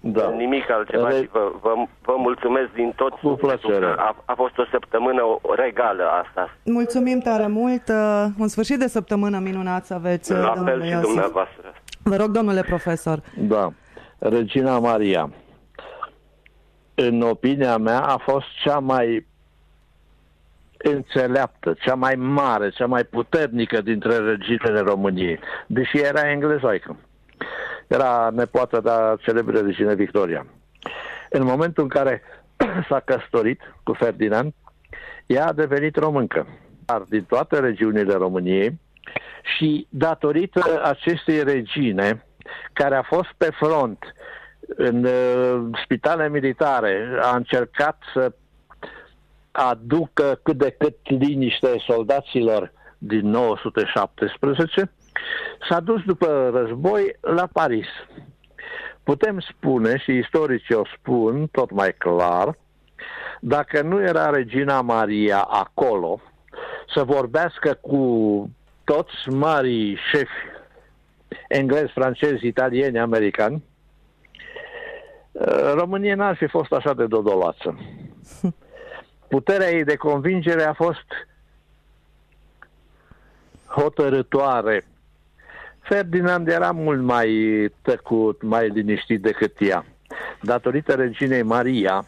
Da. 0.00 0.30
Nimic 0.30 0.70
altceva 0.70 1.08
Re- 1.08 1.14
și 1.16 1.28
vă, 1.32 1.52
vă, 1.60 1.72
vă 2.02 2.14
mulțumesc 2.16 2.68
din 2.74 2.92
tot 2.96 3.10
Cu 3.10 3.18
sufletul 3.28 3.70
plăcere. 3.70 3.94
că 3.94 4.00
A, 4.00 4.16
a 4.24 4.34
fost 4.34 4.58
o 4.58 4.64
săptămână 4.70 5.22
o- 5.22 5.54
regală 5.54 6.04
asta. 6.24 6.50
Mulțumim 6.64 7.18
tare 7.18 7.46
mult. 7.46 7.88
uh, 7.88 8.24
Un 8.38 8.48
sfârșit 8.48 8.78
de 8.78 8.86
săptămână 8.88 9.38
minunat 9.38 9.84
să 9.86 9.94
aveți, 9.94 10.32
uh, 10.32 10.38
La 10.38 10.44
fel 10.52 10.54
domnule 10.56 10.84
și 10.84 10.90
Iosif. 10.90 11.06
dumneavoastră. 11.06 11.72
Vă 12.02 12.16
rog, 12.16 12.28
domnule 12.30 12.62
profesor. 12.62 13.18
Da. 13.36 13.68
Regina 14.18 14.78
Maria, 14.78 15.30
în 16.94 17.20
opinia 17.22 17.76
mea, 17.76 18.00
a 18.00 18.16
fost 18.16 18.46
cea 18.62 18.78
mai 18.78 19.26
înțeleaptă, 20.84 21.74
cea 21.80 21.94
mai 21.94 22.14
mare, 22.14 22.70
cea 22.70 22.86
mai 22.86 23.04
puternică 23.04 23.80
dintre 23.80 24.16
reginele 24.16 24.80
României, 24.80 25.40
deși 25.66 25.98
era 25.98 26.30
englezoică. 26.30 26.96
Era 27.86 28.30
nepoată 28.32 28.80
de 28.80 29.22
celebră 29.22 29.58
regine 29.58 29.94
Victoria. 29.94 30.46
În 31.30 31.44
momentul 31.44 31.82
în 31.82 31.88
care 31.88 32.22
s-a 32.88 33.00
căsătorit 33.00 33.60
cu 33.82 33.92
Ferdinand, 33.92 34.52
ea 35.26 35.46
a 35.46 35.52
devenit 35.52 35.96
româncă. 35.96 36.46
Dar 36.84 37.00
din 37.08 37.24
toate 37.24 37.60
regiunile 37.60 38.14
României 38.14 38.80
și 39.56 39.86
datorită 39.90 40.80
acestei 40.84 41.42
regine, 41.42 42.26
care 42.72 42.94
a 42.96 43.02
fost 43.02 43.28
pe 43.36 43.50
front 43.50 44.14
în 44.76 45.04
uh, 45.04 45.78
spitale 45.84 46.28
militare, 46.28 47.18
a 47.20 47.36
încercat 47.36 47.98
să 48.12 48.32
aducă 49.56 50.40
cât 50.42 50.56
de 50.56 50.70
cât 50.78 50.96
liniște 51.02 51.82
soldaților 51.86 52.72
din 52.98 53.30
917, 53.30 54.90
s-a 55.68 55.80
dus 55.80 56.02
după 56.02 56.50
război 56.54 57.16
la 57.20 57.48
Paris. 57.52 57.86
Putem 59.02 59.40
spune, 59.40 59.98
și 59.98 60.10
istoricii 60.10 60.74
o 60.74 60.82
spun 60.98 61.46
tot 61.46 61.70
mai 61.70 61.94
clar, 61.98 62.58
dacă 63.40 63.82
nu 63.82 64.02
era 64.02 64.30
regina 64.30 64.80
Maria 64.80 65.40
acolo, 65.40 66.20
să 66.94 67.04
vorbească 67.04 67.78
cu 67.80 68.50
toți 68.84 69.28
marii 69.28 69.98
șefi 70.10 70.52
englezi, 71.48 71.92
francezi, 71.92 72.46
italieni, 72.46 72.98
americani, 72.98 73.64
uh, 75.32 75.72
România 75.74 76.14
n-ar 76.14 76.36
fi 76.36 76.46
fost 76.46 76.72
așa 76.72 76.94
de 76.94 77.06
dodolață. 77.06 77.78
Puterea 79.28 79.70
ei 79.70 79.84
de 79.84 79.96
convingere 79.96 80.62
a 80.64 80.72
fost 80.72 81.06
hotărătoare. 83.66 84.84
Ferdinand 85.80 86.48
era 86.48 86.70
mult 86.70 87.02
mai 87.02 87.28
tăcut, 87.82 88.42
mai 88.42 88.68
liniștit 88.68 89.22
decât 89.22 89.56
ea. 89.58 89.84
Datorită 90.42 90.94
reginei 90.94 91.42
Maria, 91.42 92.04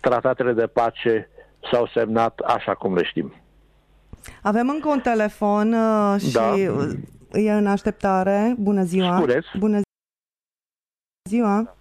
tratatele 0.00 0.52
de 0.52 0.66
pace 0.66 1.28
s-au 1.70 1.86
semnat 1.86 2.38
așa 2.38 2.74
cum 2.74 2.94
le 2.94 3.02
știm. 3.04 3.32
Avem 4.42 4.68
încă 4.68 4.88
un 4.88 5.00
telefon 5.00 5.72
uh, 5.72 6.20
și 6.20 6.32
Da. 6.32 6.42
uh, 6.52 6.92
e 7.32 7.52
în 7.52 7.66
așteptare. 7.66 8.54
Bună 8.58 8.82
ziua! 8.82 9.16
Spuneți. 9.16 9.46
Bună 9.58 9.80
ziua! 11.28 11.76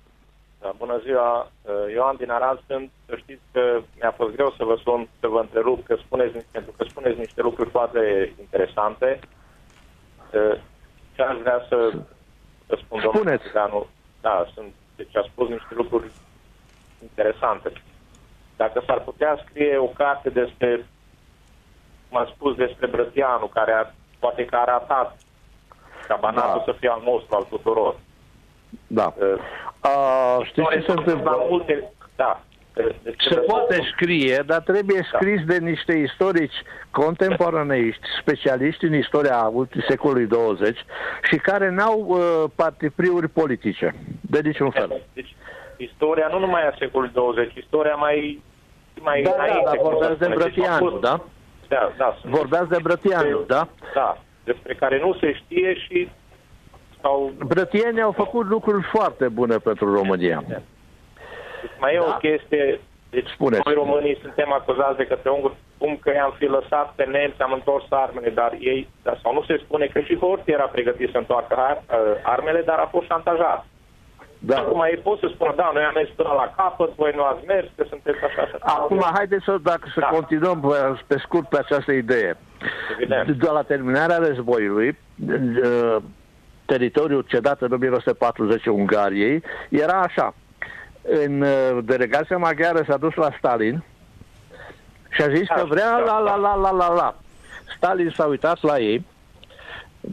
Da, 0.68 0.74
bună 0.78 0.98
ziua, 1.04 1.52
Ioan 1.94 2.16
din 2.16 2.32
Arad 2.32 2.60
sunt. 2.68 2.92
Să 3.06 3.16
știți 3.16 3.42
că 3.52 3.82
mi-a 4.00 4.12
fost 4.12 4.36
greu 4.36 4.54
să 4.58 4.64
vă 4.64 4.76
sun, 4.84 5.08
să 5.20 5.28
vă 5.28 5.40
întrerup, 5.40 5.86
că 5.86 5.96
spuneți, 5.96 6.46
pentru 6.52 6.72
că 6.78 6.84
spuneți 6.84 7.20
niște 7.20 7.42
lucruri 7.42 7.70
foarte 7.70 8.34
interesante. 8.40 9.20
Ce 11.16 11.22
aș 11.22 11.38
vrea 11.38 11.66
să 11.70 11.92
să 12.68 12.78
spun, 12.84 13.02
domnul 13.02 13.22
Spuneți. 13.22 13.44
Țiganu, 13.44 13.88
da, 14.22 14.48
sunt, 14.54 14.74
deci 14.96 15.16
a 15.16 15.22
spus 15.32 15.50
niște 15.50 15.74
lucruri 15.76 16.12
interesante. 17.02 17.72
Dacă 18.56 18.84
s-ar 18.86 19.00
putea 19.00 19.44
scrie 19.46 19.78
o 19.78 19.88
carte 19.88 20.30
despre, 20.30 20.86
cum 22.10 22.20
a 22.20 22.32
spus, 22.34 22.56
despre 22.56 22.88
Brătianu, 22.88 23.48
care 23.48 23.72
a, 23.72 23.92
poate 24.20 24.46
că 24.46 24.56
a 24.56 24.64
ratat 24.64 25.18
ca 26.08 26.16
banatul 26.16 26.64
Da. 26.66 26.72
să 26.72 26.78
fie 26.80 26.90
al 26.90 27.02
nostru, 27.04 27.36
al 27.36 27.44
tuturor. 27.50 27.96
Da. 28.88 29.14
Uh, 29.18 29.40
A, 29.80 30.44
știți 30.44 30.68
ce 30.68 30.74
se 30.74 30.78
Istorie 30.80 30.94
La 30.96 31.12
întâmplă? 31.12 31.46
multe, 31.50 31.92
da. 32.16 32.42
Deci, 33.04 33.22
Se 33.24 33.36
poate 33.36 33.80
scrie, 33.94 34.44
dar 34.46 34.60
trebuie 34.60 35.00
Da. 35.12 35.18
scris 35.18 35.44
de 35.46 35.58
niște 35.58 35.94
istorici 35.94 36.54
contemporaneiști, 36.92 38.02
specialiști 38.22 38.86
în 38.86 38.94
istoria 38.94 39.38
ultimului 39.54 39.90
secolului 39.90 40.26
20 40.28 40.78
și 41.24 41.36
care 41.38 41.70
n-au 41.70 42.00
uh, 42.08 42.44
partipriuri 42.56 43.28
politice, 43.28 43.96
de 44.22 44.40
niciun 44.44 44.70
fel. 44.70 45.02
Deci, 45.14 45.36
istoria 45.78 46.28
nu 46.32 46.40
numai 46.40 46.68
a 46.68 46.76
secolului 46.80 47.14
20, 47.14 47.54
istoria 47.54 47.96
mai, 47.96 48.42
mai 49.02 49.22
Da, 49.22 49.30
da, 49.30 49.36
înainte. 49.44 49.62
da, 49.66 49.72
cum 49.72 49.90
vorbeați 49.90 50.18
să 50.18 50.20
de 50.20 50.26
spune. 50.26 50.44
Deci, 50.44 50.54
Brătianu, 50.56 50.86
au 50.86 50.90
fost- 50.92 51.02
da? 51.02 51.24
Da, 51.68 51.92
da. 51.98 52.18
sunt 52.22 52.34
Vorbeați 52.34 52.70
de 52.70 52.78
Brătianu, 52.82 53.42
da? 53.48 53.68
Da, 53.94 54.18
despre 54.44 54.74
care 54.76 55.00
nu 55.00 55.14
se 55.22 55.34
știe 55.34 55.76
și 55.78 56.10
sau 57.02 57.32
Brătienii 57.46 58.02
au 58.02 58.12
făcut 58.12 58.46
lucruri 58.48 58.84
foarte 58.92 59.28
bune 59.28 59.58
pentru 59.58 59.94
România. 59.94 60.44
deci 60.48 61.72
mai 61.80 61.94
e 61.94 61.98
Da. 61.98 62.04
o 62.14 62.18
chestie, 62.18 62.80
deci 63.10 63.30
Spuneți. 63.30 63.62
noi 63.66 63.74
românii 63.74 64.18
suntem 64.22 64.52
acuzați 64.54 64.98
de 64.98 65.06
către 65.06 65.30
unguri 65.30 65.54
cum 65.78 65.98
că 66.02 66.12
i-am 66.14 66.34
fi 66.38 66.46
lăsat 66.46 66.94
pe 66.96 67.04
nemți, 67.04 67.42
am 67.42 67.52
întors 67.52 67.86
armele, 67.90 68.30
dar 68.30 68.52
ei, 68.60 68.90
dar, 69.04 69.20
sau 69.24 69.34
nu 69.34 69.44
se 69.44 69.62
spune 69.64 69.86
că 69.86 70.00
și 70.00 70.18
Horthy 70.18 70.52
era 70.52 70.64
pregătit 70.64 71.10
să 71.12 71.18
întoarcă 71.18 71.56
ar- 71.58 71.84
armele, 72.24 72.62
dar 72.62 72.78
a 72.78 72.88
fost 72.92 73.06
șantajat. 73.06 73.66
Da. 74.40 74.58
Acum 74.58 74.82
ei 74.82 74.98
pot 74.98 75.20
să 75.20 75.30
spună, 75.34 75.54
da, 75.56 75.70
noi 75.74 75.84
am 75.84 75.92
mers 75.96 76.10
până 76.16 76.30
la 76.36 76.54
capăt, 76.58 76.96
voi 76.96 77.12
nu 77.16 77.24
ați 77.24 77.46
mers, 77.46 77.68
că 77.76 77.86
sunteți 77.90 78.18
așa, 78.24 78.42
așa. 78.42 78.58
Acum, 78.60 79.02
haideți 79.14 79.44
să, 79.44 79.58
dacă 79.64 79.88
să 79.94 80.00
Da. 80.00 80.06
continuăm 80.08 80.60
pe, 80.60 81.00
pe 81.08 81.18
scurt 81.18 81.48
pe 81.50 81.58
această 81.58 81.92
idee. 81.92 82.38
Evident. 82.96 83.32
De 83.32 83.50
la 83.50 83.62
terminarea 83.62 84.18
războiului, 84.18 84.98
uh, 85.30 85.96
teritoriul 86.68 87.22
cedat 87.28 87.62
în 87.62 87.72
1940 87.72 88.66
Ungariei 88.66 89.44
era 89.70 90.00
așa. 90.02 90.34
În 91.26 91.42
uh, 91.42 91.78
delegația 91.84 92.38
maghiară 92.38 92.84
s-a 92.88 92.98
dus 92.98 93.14
la 93.14 93.30
Stalin 93.38 93.84
și 95.10 95.22
a 95.22 95.30
zis 95.34 95.48
că 95.56 95.66
vrea 95.66 95.98
la 95.98 96.20
la 96.20 96.36
la 96.36 96.56
la 96.56 96.72
la 96.72 96.94
la. 96.94 97.16
Stalin 97.76 98.10
s-a 98.16 98.26
uitat 98.26 98.62
la 98.64 98.80
ei, 98.80 99.06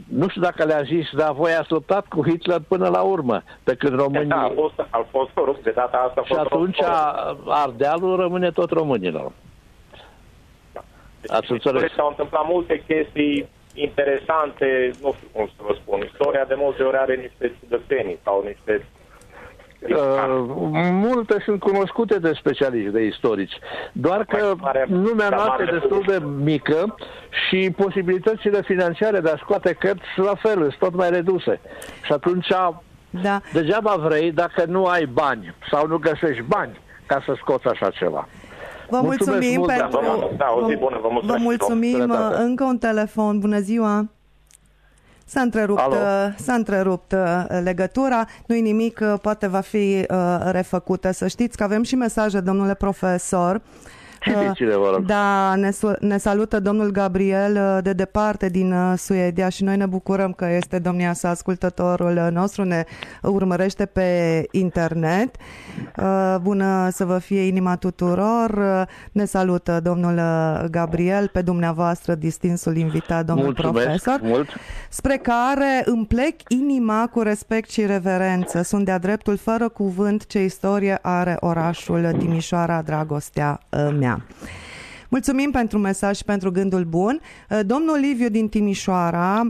nu 0.08 0.28
știu 0.28 0.40
dacă 0.40 0.64
le-a 0.64 0.82
zis, 0.82 1.06
dar 1.16 1.32
voi 1.32 1.52
ați 1.54 1.72
luptat 1.72 2.06
cu 2.06 2.28
Hitler 2.28 2.60
până 2.68 2.88
la 2.88 3.00
urmă, 3.00 3.42
pe 3.64 3.74
când 3.74 3.96
Da, 3.96 4.02
a 4.02 4.04
România... 4.04 4.50
fost, 4.54 4.78
a 4.90 5.06
fost 5.10 5.30
rupt, 5.34 5.62
de 5.62 5.70
data 5.70 5.96
asta 6.08 6.20
a 6.20 6.24
Și 6.24 6.34
fost 6.34 6.44
atunci 6.46 6.76
rupt. 6.76 6.88
a- 6.88 7.36
Ardealul 7.46 8.16
rămâne 8.16 8.50
tot 8.50 8.70
românilor. 8.70 9.32
Deci, 11.20 11.30
ați 11.32 11.50
în 11.50 11.56
istorie 11.56 11.78
înțeles. 11.80 11.96
S-au 11.96 12.08
întâmplat 12.08 12.42
multe 12.48 12.82
chestii 12.86 13.48
interesante, 13.74 14.90
nu 15.02 15.12
știu 15.16 15.28
cum 15.32 15.46
să 15.56 15.62
vă 15.66 15.76
spun. 15.82 16.00
Istoria 16.12 16.44
de 16.44 16.54
multe 16.56 16.82
ori 16.82 16.96
are 16.96 17.14
niște 17.14 17.52
ciudățenii 17.60 18.18
sau 18.24 18.42
niște... 18.46 18.84
Uh, 19.88 20.24
multe 20.90 21.40
sunt 21.44 21.60
cunoscute 21.60 22.18
de 22.18 22.32
specialiști, 22.32 22.90
de 22.90 23.00
istorici. 23.02 23.58
Doar 23.92 24.24
că 24.24 24.36
Mai 24.44 24.54
mare- 24.60 24.86
lumea 24.88 25.28
dar 25.28 25.38
noastră 25.38 25.62
e 25.62 25.64
mare- 25.64 25.78
destul 25.78 26.02
de 26.06 26.24
mică 26.42 26.94
și 27.48 27.70
posibilitățile 27.76 28.62
financiare 28.62 29.20
de 29.20 29.30
a 29.30 29.36
scoate 29.36 29.72
cărți 29.72 30.04
la 30.16 30.34
fel 30.34 30.58
sunt 30.58 30.76
tot 30.78 30.94
mai 30.94 31.10
reduse. 31.10 31.60
Și 32.02 32.12
atunci 32.12 32.48
Da. 33.10 33.40
degeaba 33.52 33.94
vrei 33.94 34.32
dacă 34.32 34.64
nu 34.66 34.84
ai 34.84 35.06
bani 35.06 35.54
sau 35.70 35.86
nu 35.86 35.96
găsești 35.98 36.42
bani 36.42 36.78
ca 37.06 37.22
să 37.26 37.34
scoți 37.36 37.66
așa 37.66 37.90
ceva. 37.90 38.28
Vă 38.90 39.00
Mulțumesc 39.02 39.30
mulțumim 39.30 39.58
mult, 39.58 39.70
pentru... 39.70 40.00
da, 40.00 40.08
vă- 40.08 40.30
da, 40.36 40.46
o 40.62 40.68
zi 40.68 40.76
bună, 40.76 40.98
vă 41.02 41.08
mulțumesc. 41.10 41.38
Vă 41.38 41.42
mulțumim. 41.42 41.98
Sănătate. 41.98 42.42
Încă 42.42 42.64
un 42.64 42.78
telefon. 42.78 43.38
Bună 43.38 43.58
ziua! 43.60 44.08
S-a 45.26 45.40
întrerupt, 45.40 45.80
Alo. 45.80 45.94
uh, 45.94 46.34
s-a 46.36 46.52
întrerupt 46.54 47.12
uh, 47.12 47.44
legătura, 47.62 48.26
nu-i 48.46 48.60
nimic, 48.60 49.00
uh, 49.02 49.14
poate 49.22 49.46
va 49.46 49.60
fi 49.60 50.06
uh, 50.10 50.38
refăcută. 50.50 51.10
Să 51.12 51.26
știți 51.26 51.56
că 51.56 51.62
avem 51.62 51.82
și 51.82 51.94
mesaje, 51.94 52.40
domnule 52.40 52.74
profesor. 52.74 53.60
Cine, 54.24 54.52
cine, 54.54 54.76
vă 54.76 54.90
rog? 54.92 55.04
Da, 55.04 55.54
ne, 55.54 55.70
ne 56.00 56.16
salută 56.16 56.60
domnul 56.60 56.90
Gabriel 56.90 57.80
de 57.82 57.92
departe 57.92 58.48
din 58.48 58.74
Suedia 58.96 59.48
și 59.48 59.64
noi 59.64 59.76
ne 59.76 59.86
bucurăm 59.86 60.32
că 60.32 60.46
este 60.46 60.78
domnia 60.78 61.12
sa 61.12 61.28
ascultătorul 61.28 62.28
nostru, 62.32 62.64
ne 62.64 62.84
urmărește 63.22 63.86
pe 63.86 64.08
internet. 64.50 65.36
Bună 66.40 66.88
să 66.92 67.04
vă 67.04 67.18
fie 67.18 67.40
inima 67.40 67.76
tuturor. 67.76 68.60
Ne 69.12 69.24
salută 69.24 69.80
domnul 69.82 70.20
Gabriel, 70.70 71.28
pe 71.28 71.42
dumneavoastră 71.42 72.14
distinsul 72.14 72.76
invitat, 72.76 73.24
domnul 73.24 73.44
Mulțumesc, 73.44 74.02
profesor. 74.02 74.20
Mult. 74.22 74.48
Spre 74.88 75.16
care 75.16 75.82
îmi 75.84 76.06
plec 76.06 76.34
inima 76.48 77.08
cu 77.12 77.20
respect 77.20 77.70
și 77.70 77.86
reverență. 77.86 78.62
Sunt 78.62 78.84
de-a 78.84 78.98
dreptul 78.98 79.36
fără 79.36 79.68
cuvânt 79.68 80.26
ce 80.26 80.44
istorie 80.44 80.98
are 81.02 81.36
orașul 81.40 82.14
Timișoara, 82.18 82.82
dragostea 82.82 83.60
mea. 83.98 84.13
Mulțumim 85.08 85.50
pentru 85.50 85.78
mesaj 85.78 86.16
și 86.16 86.24
pentru 86.24 86.50
gândul 86.50 86.84
bun. 86.84 87.20
Domnul 87.62 87.98
Liviu 87.98 88.28
din 88.28 88.48
Timișoara 88.48 89.42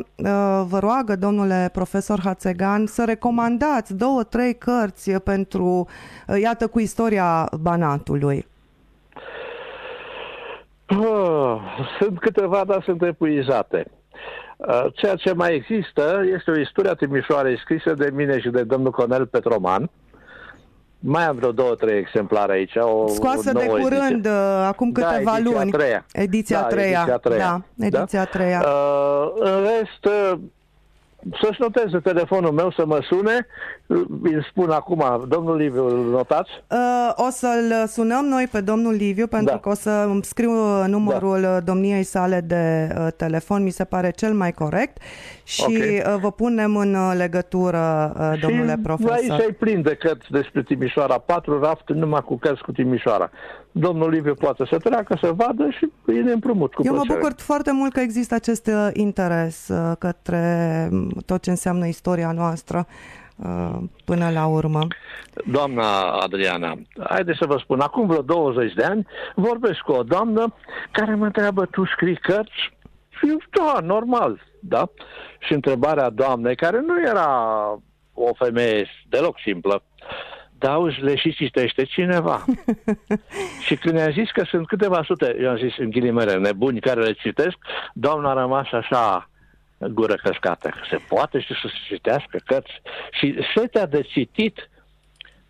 vă 0.67 0.79
roagă, 0.81 1.17
domnule 1.17 1.71
profesor 1.73 2.21
Hațegan, 2.25 2.87
să 2.87 3.05
recomandați 3.05 3.95
două, 3.95 4.23
trei 4.23 4.55
cărți 4.55 5.13
pentru, 5.13 5.89
iată, 6.41 6.67
cu 6.67 6.81
istoria 6.81 7.49
Banatului. 7.61 8.47
Oh, 10.89 11.61
sunt 11.99 12.19
câteva, 12.19 12.65
dar 12.67 12.83
sunt 12.83 13.03
epuizate. 13.03 13.87
Ceea 14.93 15.15
ce 15.15 15.33
mai 15.33 15.55
există 15.55 16.23
este 16.35 16.51
o 16.51 16.59
istorie 16.59 16.91
a 16.91 16.95
Timișoarei 16.95 17.59
scrisă 17.59 17.95
de 17.95 18.11
mine 18.15 18.41
și 18.41 18.49
de 18.49 18.63
domnul 18.63 18.91
Conel 18.91 19.27
Petroman, 19.27 19.91
mai 21.07 21.25
am 21.27 21.37
vreo 21.37 21.53
două, 21.53 21.75
trei 21.75 21.99
exemplare 21.99 22.53
aici. 22.53 22.77
O, 22.77 23.07
Scoasă 23.09 23.53
o 23.55 23.59
de 23.59 23.67
curând, 23.67 24.11
ediție. 24.11 24.31
acum 24.67 24.93
câteva 24.93 25.13
da, 25.25 25.37
ediția 25.37 25.53
luni. 25.53 25.73
A 25.73 25.77
treia. 25.77 26.07
Ediția 26.13 26.61
da, 26.61 26.67
treia. 26.67 26.99
Ediția 26.99 27.17
treia. 27.17 27.65
Da, 27.75 27.87
ediția 27.87 28.25
da? 28.25 28.31
treia. 28.31 28.65
Uh, 28.67 29.33
în 29.35 29.63
rest, 29.63 30.05
uh, 30.05 30.39
să-și 31.43 31.61
noteze 31.61 31.99
telefonul 31.99 32.51
meu 32.53 32.71
să 32.71 32.87
mă 32.87 32.99
sune. 33.03 33.47
Îi 34.23 34.47
spun 34.51 34.71
acum, 34.71 35.25
domnul 35.29 35.57
Liviu, 35.57 35.87
îl 35.87 36.11
notați? 36.11 36.51
Uh, 36.71 37.13
o 37.27 37.29
să-l 37.31 37.87
sunăm 37.87 38.25
noi 38.25 38.49
pe 38.53 38.61
domnul 38.61 38.93
Liviu 38.93 39.27
pentru 39.27 39.53
Da. 39.53 39.59
că 39.59 39.69
o 39.69 39.75
să 39.75 39.91
îmi 40.09 40.25
scriu 40.25 40.51
numărul 40.87 41.41
da. 41.41 41.61
domniei 41.61 42.03
sale 42.03 42.41
de 42.41 42.89
uh, 42.99 43.07
telefon, 43.17 43.63
mi 43.63 43.71
se 43.71 43.85
pare 43.85 44.11
cel 44.11 44.33
mai 44.33 44.53
corect 44.53 44.97
și 45.45 45.63
Ok. 45.65 45.71
uh, 46.15 46.21
vă 46.21 46.31
punem 46.33 46.77
în 46.77 46.95
uh, 46.95 47.13
legătură, 47.17 48.13
uh, 48.19 48.41
domnule 48.41 48.73
și 48.73 48.81
profesor. 48.83 49.13
aici 49.13 49.31
ai 49.31 49.53
plin 49.59 49.83
de 49.83 49.95
cărți 49.95 50.31
despre 50.31 50.63
Timișoara. 50.63 51.19
Patru 51.19 51.61
rafturi 51.61 51.99
numai 51.99 52.21
cu 52.21 52.37
cărți 52.39 52.63
cu 52.63 52.73
Timișoara. 52.73 53.31
Domnul 53.77 54.11
Liviu 54.11 54.35
poate 54.35 54.65
să 54.71 54.79
treacă, 54.79 55.19
să 55.21 55.33
vadă 55.33 55.71
și 55.71 55.91
îi 56.05 56.23
ne 56.23 56.33
împrumut 56.33 56.75
cu 56.75 56.83
Eu 56.85 56.93
mă 56.93 56.99
plăcere. 56.99 57.19
bucur 57.19 57.41
foarte 57.41 57.73
mult 57.73 57.93
că 57.93 58.01
există 58.01 58.35
acest 58.35 58.67
uh, 58.67 58.89
interes 58.93 59.69
uh, 59.69 59.97
către 59.99 60.89
mm, 60.91 61.11
tot 61.27 61.43
ce 61.43 61.51
înseamnă 61.51 61.87
istoria 61.87 62.33
noastră 62.33 62.87
uh, 63.37 63.77
până 64.05 64.31
la 64.31 64.47
urmă. 64.47 64.87
Doamna 65.47 66.11
Adriana, 66.11 66.75
haideți 67.09 67.39
să 67.39 67.47
vă 67.47 67.57
spun, 67.59 67.81
acum 67.81 68.07
vreo 68.07 68.23
20 68.23 68.73
de 68.73 68.85
ani 68.85 69.07
vorbesc 69.35 69.79
cu 69.79 69.93
o 69.93 70.03
doamnă 70.03 70.55
care 70.91 71.15
mă 71.15 71.25
întreabă, 71.25 71.67
tu 71.67 71.87
scrii 71.87 72.17
cărți? 72.17 72.73
Și 73.09 73.29
eu, 73.29 73.39
da, 73.51 73.81
normal, 73.81 74.43
da? 74.61 74.91
Și 75.39 75.53
întrebarea 75.53 76.11
doamnei, 76.11 76.57
care 76.57 76.81
nu 76.81 77.09
era 77.09 77.29
o 78.13 78.35
femeie 78.35 78.87
deloc 79.09 79.37
simplă, 79.45 79.71
da, 79.73 80.34
auzi, 80.67 81.01
le 81.01 81.17
și 81.17 81.35
citește 81.35 81.85
cineva. 81.85 82.45
și 83.67 83.77
când 83.77 83.99
i-am 83.99 84.13
zis 84.13 84.31
că 84.31 84.45
sunt 84.45 84.67
câteva 84.67 85.03
sute, 85.05 85.37
eu 85.41 85.51
am 85.51 85.57
zis 85.57 85.79
în 85.79 85.91
ghilimele, 85.91 86.35
nebuni 86.35 86.81
care 86.81 87.03
le 87.03 87.13
citesc, 87.13 87.57
doamna 87.93 88.31
a 88.31 88.41
rămas 88.41 88.73
așa 88.73 89.29
gură 89.79 90.15
căscată. 90.15 90.71
Se 90.91 90.97
poate 91.09 91.41
și 91.41 91.53
să 91.53 91.69
se 91.69 91.95
citească 91.95 92.39
cărți. 92.45 92.83
Și 93.11 93.37
setea 93.55 93.87
de 93.87 94.01
citit 94.03 94.71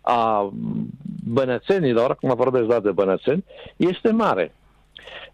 a 0.01 0.51
bănățenilor, 1.27 2.09
acum 2.09 2.35
vorbesc 2.35 2.65
doar 2.65 2.79
de 2.79 2.91
bănățeni, 2.91 3.43
este 3.75 4.11
mare. 4.11 4.53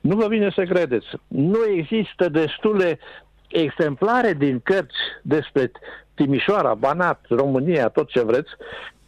Nu 0.01 0.15
vă 0.15 0.27
vine 0.27 0.51
să 0.55 0.63
credeți. 0.63 1.07
Nu 1.27 1.59
există 1.75 2.29
destule 2.29 2.99
exemplare 3.47 4.33
din 4.33 4.59
cărți 4.59 4.97
despre 5.21 5.71
Timișoara, 6.13 6.73
Banat, 6.73 7.25
România, 7.29 7.89
tot 7.89 8.09
ce 8.09 8.23
vreți, 8.23 8.49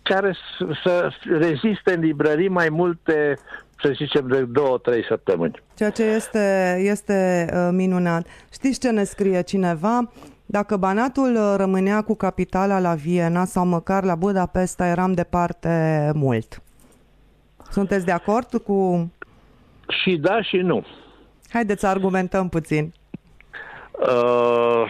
care 0.03 0.31
s- 0.33 0.79
să 0.83 1.09
reziste 1.23 1.93
în 1.93 1.99
librării 2.01 2.49
mai 2.49 2.69
multe, 2.69 3.37
să 3.81 3.91
zicem, 3.95 4.27
de 4.27 4.41
două, 4.41 4.77
trei 4.77 5.05
săptămâni. 5.05 5.61
Ceea 5.75 5.89
ce 5.89 6.03
este, 6.03 6.75
este 6.83 7.47
uh, 7.53 7.69
minunat. 7.71 8.27
Știți 8.53 8.79
ce 8.79 8.89
ne 8.89 9.03
scrie 9.03 9.41
cineva? 9.41 10.11
Dacă 10.45 10.77
Banatul 10.77 11.35
uh, 11.35 11.53
rămânea 11.57 12.01
cu 12.01 12.15
capitala 12.15 12.79
la 12.79 12.93
Viena 12.93 13.45
sau 13.45 13.65
măcar 13.65 14.03
la 14.03 14.15
Budapesta, 14.15 14.87
eram 14.87 15.13
departe 15.13 16.11
mult. 16.13 16.61
Sunteți 17.69 18.05
de 18.05 18.11
acord 18.11 18.61
cu... 18.65 19.11
Și 20.03 20.17
da 20.17 20.41
și 20.41 20.57
nu. 20.57 20.85
Haideți 21.49 21.79
să 21.79 21.87
argumentăm 21.87 22.49
puțin. 22.49 22.93
Uh, 23.99 24.83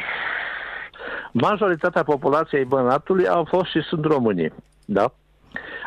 majoritatea 1.31 2.03
populației 2.03 2.65
Bănatului 2.65 3.27
au 3.27 3.47
fost 3.49 3.69
și 3.69 3.79
sunt 3.81 4.05
românii, 4.05 4.53
da? 4.85 5.13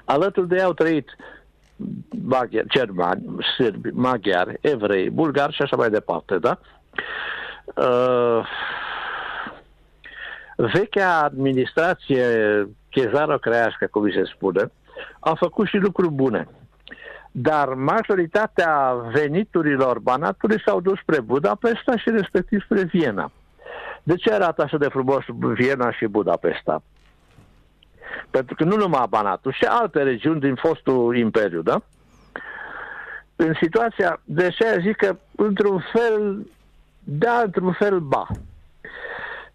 Alături 0.04 0.48
de 0.48 0.54
ei 0.54 0.62
au 0.62 0.72
trăit 0.72 1.16
maghiari, 2.24 2.68
germani, 2.68 3.36
sârbi, 3.56 3.88
maghiari, 3.90 4.58
evrei, 4.60 5.10
bulgari 5.10 5.54
și 5.54 5.62
așa 5.62 5.76
mai 5.76 5.90
departe, 5.90 6.38
da? 6.38 6.58
Uh, 7.74 8.46
vechea 10.56 11.22
administrație 11.22 12.26
chezaro-crească, 12.90 13.86
cum 13.90 14.10
se 14.10 14.24
spune, 14.34 14.70
a 15.20 15.34
făcut 15.34 15.66
și 15.66 15.76
lucruri 15.76 16.12
bune. 16.12 16.48
Dar 17.30 17.68
majoritatea 17.68 18.92
veniturilor 19.12 19.98
Banatului 19.98 20.62
s-au 20.66 20.80
dus 20.80 20.98
spre 20.98 21.20
Budapesta 21.20 21.96
și 21.96 22.10
respectiv 22.10 22.62
spre 22.62 22.82
Viena. 22.82 23.30
De 24.02 24.14
ce 24.14 24.32
arată 24.32 24.62
așa 24.62 24.76
de 24.76 24.88
frumos 24.88 25.24
Viena 25.28 25.92
și 25.92 26.06
Budapesta? 26.06 26.82
Pentru 28.30 28.54
că 28.54 28.64
nu 28.64 28.76
numai 28.76 29.06
Banatul, 29.08 29.52
și 29.52 29.64
alte 29.64 30.02
regiuni 30.02 30.40
din 30.40 30.54
fostul 30.54 31.16
imperiu, 31.16 31.62
da? 31.62 31.82
În 33.36 33.54
situația, 33.60 34.20
de 34.24 34.48
ce 34.48 34.78
zic 34.80 34.96
că 34.96 35.16
într-un 35.36 35.84
fel, 35.92 36.46
da, 37.04 37.40
într-un 37.44 37.72
fel, 37.72 37.98
ba. 37.98 38.26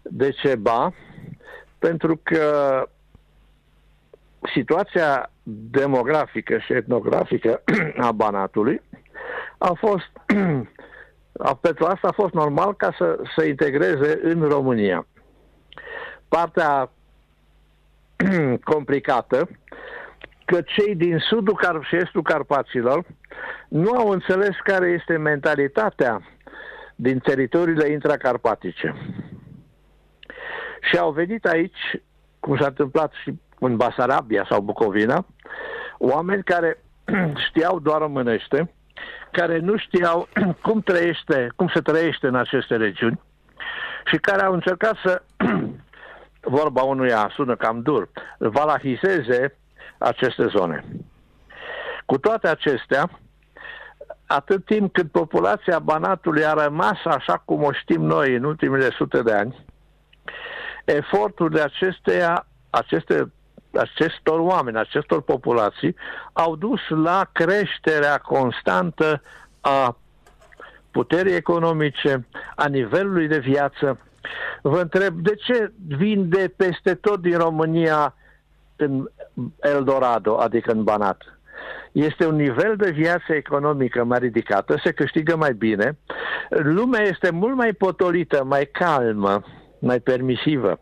De 0.02 0.30
ce 0.30 0.54
ba? 0.54 0.92
Pentru 1.78 2.20
că 2.22 2.86
situația 4.54 5.30
demografică 5.70 6.58
și 6.58 6.72
etnografică 6.72 7.62
a 8.06 8.12
Banatului 8.12 8.80
a 9.58 9.72
fost 9.72 10.10
a, 11.48 11.54
pentru 11.54 11.84
asta 11.84 12.08
a 12.08 12.12
fost 12.12 12.32
normal 12.34 12.74
ca 12.76 12.94
să 12.98 13.18
se 13.36 13.48
integreze 13.48 14.20
în 14.22 14.48
România. 14.48 15.06
Partea 16.28 16.90
complicată 18.72 19.48
că 20.44 20.60
cei 20.60 20.94
din 20.94 21.18
sudul 21.18 21.60
Car- 21.64 21.88
și 21.88 21.96
estul 21.96 22.22
Carpaților 22.22 23.04
nu 23.68 23.90
au 23.90 24.08
înțeles 24.08 24.56
care 24.64 24.86
este 24.86 25.16
mentalitatea 25.16 26.20
din 26.94 27.18
teritoriile 27.18 27.90
intracarpatice. 27.90 28.94
Și 30.80 30.98
au 30.98 31.10
venit 31.10 31.44
aici, 31.44 32.00
cum 32.40 32.56
s-a 32.56 32.66
întâmplat 32.66 33.12
și 33.22 33.34
în 33.58 33.76
Basarabia 33.76 34.46
sau 34.50 34.60
Bucovina, 34.60 35.26
oameni 35.98 36.42
care 36.42 36.78
știau 37.48 37.78
doar 37.78 38.00
românește, 38.00 38.72
care 39.32 39.58
nu 39.58 39.76
știau 39.76 40.28
cum 40.66 40.80
trăiește, 40.80 41.52
cum 41.56 41.70
se 41.74 41.80
trăiește 41.80 42.26
în 42.26 42.34
aceste 42.34 42.76
regiuni 42.76 43.20
și 44.04 44.16
care 44.16 44.42
au 44.42 44.52
încercat 44.52 44.96
să, 45.04 45.22
vorba 46.42 46.82
unuia 46.82 47.30
sună 47.34 47.56
cam 47.56 47.82
dur, 47.82 48.08
valahiseze 48.38 49.56
aceste 49.98 50.46
zone. 50.46 50.84
Cu 52.06 52.18
toate 52.18 52.48
acestea, 52.48 53.10
atât 54.26 54.64
timp 54.64 54.92
cât 54.92 55.10
populația 55.10 55.78
Banatului 55.78 56.44
a 56.44 56.52
rămas 56.52 56.98
așa 57.04 57.42
cum 57.44 57.62
o 57.62 57.72
știm 57.72 58.02
noi 58.02 58.34
în 58.34 58.44
ultimele 58.44 58.90
sute 58.90 59.22
de 59.22 59.32
ani, 59.32 59.64
eforturile 60.84 61.60
acesteia, 61.60 62.46
aceste, 62.70 63.32
acestor 63.72 64.38
oameni, 64.38 64.78
acestor 64.78 65.22
populații, 65.22 65.96
au 66.32 66.56
dus 66.56 66.80
la 66.88 67.28
creșterea 67.32 68.18
constantă 68.18 69.22
a 69.60 69.96
puterii 70.90 71.34
economice, 71.34 72.26
a 72.54 72.66
nivelului 72.68 73.26
de 73.26 73.38
viață. 73.38 73.98
Vă 74.62 74.80
întreb, 74.80 75.14
de 75.14 75.34
ce 75.34 75.72
vin 75.86 76.28
de 76.28 76.54
peste 76.56 76.94
tot 76.94 77.20
din 77.20 77.38
România 77.38 78.14
în 78.76 79.08
Eldorado, 79.60 80.38
adică 80.38 80.72
în 80.72 80.84
Banat? 80.84 81.22
este 81.92 82.26
un 82.26 82.34
nivel 82.34 82.76
de 82.76 82.90
viață 82.90 83.32
economică 83.32 84.04
mai 84.04 84.18
ridicată, 84.18 84.80
se 84.84 84.92
câștigă 84.92 85.36
mai 85.36 85.54
bine, 85.54 85.98
lumea 86.48 87.02
este 87.02 87.30
mult 87.30 87.56
mai 87.56 87.72
potolită, 87.72 88.44
mai 88.44 88.68
calmă, 88.72 89.42
mai 89.78 90.00
permisivă 90.00 90.80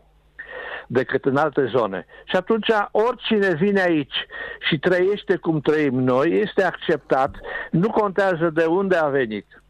decât 0.87 1.25
în 1.25 1.37
alte 1.37 1.65
zone. 1.65 2.05
Și 2.25 2.35
atunci 2.35 2.67
oricine 2.91 3.53
vine 3.53 3.81
aici 3.81 4.25
și 4.69 4.79
trăiește 4.79 5.35
cum 5.35 5.59
trăim 5.59 5.99
noi, 5.99 6.39
este 6.39 6.63
acceptat, 6.63 7.35
nu 7.71 7.89
contează 7.89 8.49
de 8.53 8.65
unde 8.65 8.95
a 8.95 9.07
venit. 9.07 9.60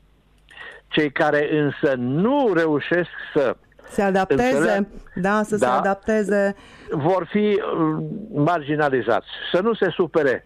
Cei 0.91 1.11
care 1.11 1.49
însă 1.51 1.95
nu 1.97 2.51
reușesc 2.53 3.09
să 3.33 3.55
se 3.89 4.01
adapteze, 4.01 4.43
înțeleg, 4.43 4.87
da, 5.15 5.41
să 5.43 5.57
da, 5.57 5.65
se 5.65 5.71
adapteze. 5.71 6.55
Vor 6.91 7.27
fi 7.29 7.37
uh, 7.37 8.03
marginalizați. 8.33 9.27
Să 9.51 9.61
nu 9.61 9.73
se 9.73 9.89
supere. 9.89 10.45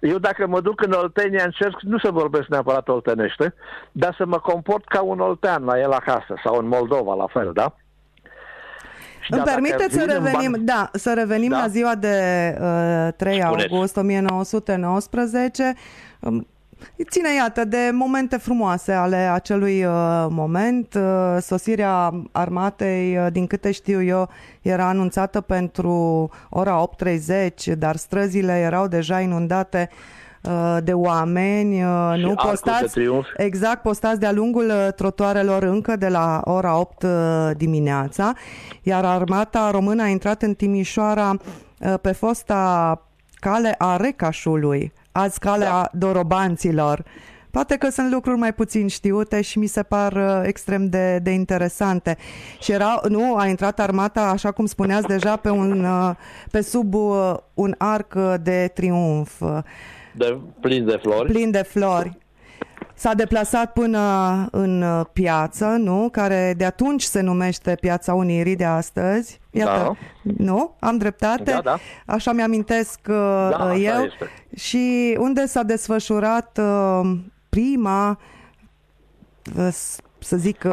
Eu 0.00 0.18
dacă 0.18 0.46
mă 0.46 0.60
duc 0.60 0.82
în 0.82 0.92
Oltenia 0.92 1.44
încerc 1.44 1.80
nu 1.80 1.98
să 1.98 2.10
vorbesc 2.10 2.48
neapărat 2.48 2.88
oltenește, 2.88 3.54
dar 3.92 4.14
să 4.18 4.26
mă 4.26 4.38
comport 4.38 4.84
ca 4.88 5.02
un 5.02 5.18
oltean 5.18 5.64
la 5.64 5.78
el 5.78 5.92
acasă 5.92 6.34
sau 6.44 6.58
în 6.58 6.68
Moldova 6.68 7.14
la 7.14 7.26
fel, 7.26 7.50
da? 7.52 7.74
Îmi 9.28 9.42
da, 9.44 9.52
permiteți 9.52 9.94
să 9.94 10.04
revenim, 10.04 10.50
ban... 10.50 10.64
da, 10.64 10.90
să 10.92 11.14
revenim 11.14 11.50
da? 11.50 11.58
la 11.58 11.66
ziua 11.66 11.94
de 11.94 12.16
uh, 12.60 13.12
3 13.16 13.40
Spuneți. 13.40 13.68
august 13.72 13.96
1919. 13.96 15.74
Um, 16.20 16.46
ține, 17.10 17.34
iată, 17.34 17.64
de 17.64 17.90
momente 17.92 18.36
frumoase 18.36 18.92
ale 18.92 19.16
acelui 19.16 19.84
uh, 19.84 20.26
moment. 20.28 20.94
Uh, 20.94 21.36
sosirea 21.40 22.22
armatei, 22.32 23.16
uh, 23.16 23.26
din 23.32 23.46
câte 23.46 23.70
știu 23.70 24.02
eu, 24.02 24.28
era 24.62 24.88
anunțată 24.88 25.40
pentru 25.40 26.28
ora 26.50 26.88
8.30, 27.68 27.78
dar 27.78 27.96
străzile 27.96 28.52
erau 28.52 28.86
deja 28.86 29.20
inundate 29.20 29.90
uh, 30.42 30.76
de 30.84 30.92
oameni, 30.92 31.84
uh, 31.84 32.14
nu? 32.16 32.34
postați, 32.34 33.00
exact, 33.36 33.82
postați 33.82 34.20
de-a 34.20 34.32
lungul 34.32 34.66
uh, 34.66 34.92
trotuarelor 34.96 35.62
încă 35.62 35.96
de 35.96 36.08
la 36.08 36.40
ora 36.44 36.78
8 36.78 37.04
dimineața, 37.56 38.32
iar 38.82 39.04
armata 39.04 39.70
română 39.70 40.02
a 40.02 40.06
intrat 40.06 40.42
în 40.42 40.54
Timișoara 40.54 41.36
pe 42.00 42.12
fosta 42.12 43.02
cale 43.34 43.74
a 43.78 43.96
Recașului, 43.96 44.92
azi 45.12 45.38
calea 45.38 45.70
da. 45.70 45.90
dorobanților. 45.92 47.04
Poate 47.50 47.76
că 47.76 47.90
sunt 47.90 48.12
lucruri 48.12 48.38
mai 48.38 48.54
puțin 48.54 48.88
știute 48.88 49.40
și 49.40 49.58
mi 49.58 49.66
se 49.66 49.82
par 49.82 50.12
uh, 50.12 50.40
extrem 50.42 50.86
de, 50.86 51.18
de 51.18 51.30
interesante. 51.30 52.16
Și 52.60 52.72
era, 52.72 53.00
nu, 53.08 53.36
a 53.36 53.46
intrat 53.46 53.80
armata, 53.80 54.22
așa 54.22 54.50
cum 54.50 54.66
spuneați 54.66 55.06
deja, 55.06 55.36
pe, 55.36 55.50
un, 55.50 55.84
uh, 55.84 56.10
pe 56.50 56.60
sub 56.60 56.94
uh, 56.94 57.34
un 57.54 57.74
arc 57.78 58.14
de 58.42 58.70
triumf. 58.74 59.42
De, 60.12 60.38
plin 60.60 60.84
de 60.84 60.98
flori. 61.02 61.32
Plin 61.32 61.50
de 61.50 61.62
flori. 61.62 62.18
S-a 62.94 63.14
deplasat 63.14 63.72
până 63.72 63.98
în 64.50 64.82
uh, 64.82 65.06
piață, 65.12 65.66
nu? 65.66 66.08
Care 66.12 66.54
de 66.56 66.64
atunci 66.64 67.02
se 67.02 67.20
numește 67.20 67.76
Piața 67.80 68.14
Unirii 68.14 68.56
de 68.56 68.64
astăzi. 68.64 69.40
Iată, 69.50 69.98
da. 70.22 70.32
nu? 70.44 70.76
Am 70.80 70.98
dreptate? 70.98 71.50
Da, 71.50 71.60
da. 71.60 71.76
Așa 72.06 72.32
mi-amintesc 72.32 73.00
uh, 73.08 73.48
da, 73.58 73.74
eu. 73.74 74.02
Este. 74.02 74.30
Și 74.56 75.16
unde 75.18 75.46
s-a 75.46 75.62
desfășurat 75.62 76.58
uh, 76.62 77.10
prima, 77.48 78.18
să 80.18 80.36
zic, 80.36 80.66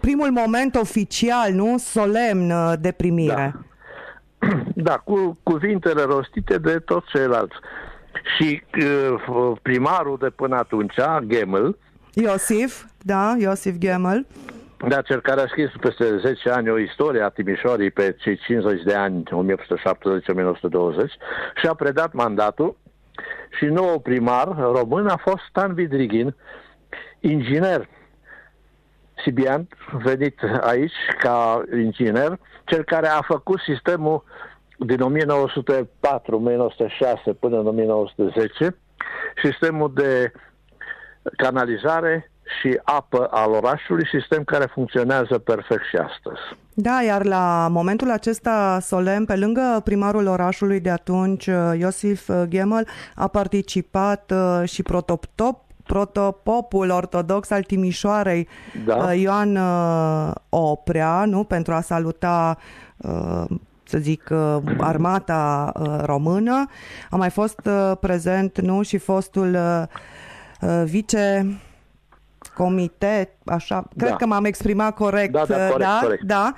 primul 0.00 0.30
moment 0.30 0.74
oficial, 0.74 1.52
nu? 1.52 1.78
Solemn 1.78 2.52
de 2.80 2.92
primire. 2.92 3.54
Da, 4.38 4.48
da 4.90 4.96
cu 4.96 5.38
cuvintele 5.42 6.02
rostite 6.02 6.58
de 6.58 6.78
toți 6.78 7.06
ceilalți 7.06 7.56
și 8.36 8.62
uh, 8.78 9.52
primarul 9.62 10.16
de 10.20 10.30
până 10.30 10.56
atunci, 10.56 10.94
Gemel, 11.26 11.76
Iosif, 12.14 12.84
da, 13.02 13.34
Iosif 13.38 13.76
Gemel, 13.78 14.26
da, 14.88 15.02
cel 15.02 15.20
care 15.20 15.40
a 15.40 15.46
scris 15.46 15.70
peste 15.80 16.18
10 16.18 16.50
ani 16.50 16.70
o 16.70 16.78
istorie 16.78 17.22
a 17.22 17.28
Timișorii 17.28 17.90
pe 17.90 18.16
cei 18.18 18.36
50 18.36 18.82
de 18.82 18.94
ani, 18.94 19.22
1870-1920, 19.22 19.28
și 21.60 21.66
a 21.68 21.74
predat 21.74 22.12
mandatul. 22.12 22.76
Și 23.58 23.64
nou 23.64 24.00
primar 24.00 24.56
român 24.56 25.06
a 25.06 25.16
fost 25.16 25.42
Stan 25.48 25.74
Vidrigin, 25.74 26.34
inginer 27.20 27.88
sibian, 29.24 29.68
venit 30.02 30.40
aici 30.60 30.92
ca 31.18 31.62
inginer, 31.72 32.38
cel 32.64 32.84
care 32.84 33.08
a 33.08 33.22
făcut 33.22 33.60
sistemul 33.60 34.24
din 34.76 34.98
1904-1906 34.98 35.00
până 37.40 37.58
în 37.58 37.66
1910 37.66 38.76
sistemul 39.42 39.92
de 39.94 40.32
canalizare 41.36 42.30
și 42.60 42.80
apă 42.84 43.28
al 43.30 43.50
orașului, 43.50 44.06
sistem 44.06 44.44
care 44.44 44.64
funcționează 44.64 45.38
perfect 45.38 45.84
și 45.84 45.96
astăzi. 45.96 46.40
Da, 46.74 47.02
iar 47.02 47.24
la 47.24 47.68
momentul 47.70 48.10
acesta 48.10 48.78
solemn, 48.80 49.24
pe 49.24 49.36
lângă 49.36 49.80
primarul 49.84 50.26
orașului 50.26 50.80
de 50.80 50.90
atunci, 50.90 51.48
Iosif 51.78 52.30
Gemel, 52.48 52.86
a 53.14 53.28
participat 53.28 54.32
uh, 54.34 54.68
și 54.68 54.82
protoptop 54.82 55.64
protopopul 55.86 56.90
ortodox 56.90 57.50
al 57.50 57.62
Timișoarei, 57.62 58.48
da. 58.84 58.96
Uh, 58.96 59.20
Ioan 59.20 59.56
uh, 59.56 60.30
Oprea, 60.48 61.24
nu, 61.24 61.44
pentru 61.44 61.72
a 61.72 61.80
saluta 61.80 62.58
să 63.96 64.02
zic, 64.02 64.28
uh, 64.30 64.56
armata 64.78 65.72
uh, 65.74 65.98
română. 66.04 66.66
A 67.10 67.16
mai 67.16 67.30
fost 67.30 67.60
uh, 67.64 67.92
prezent, 68.00 68.60
nu, 68.60 68.82
și 68.82 68.98
fostul 68.98 69.58
vice 70.84 71.58
comitet, 72.54 73.30
așa, 73.44 73.84
cred 73.96 74.10
da. 74.10 74.16
că 74.16 74.26
m-am 74.26 74.44
exprimat 74.44 74.94
corect, 74.94 75.32
da, 75.32 75.44
da, 75.44 75.54
corect, 75.54 75.78
da, 75.78 75.98
corect. 76.02 76.22
da, 76.22 76.52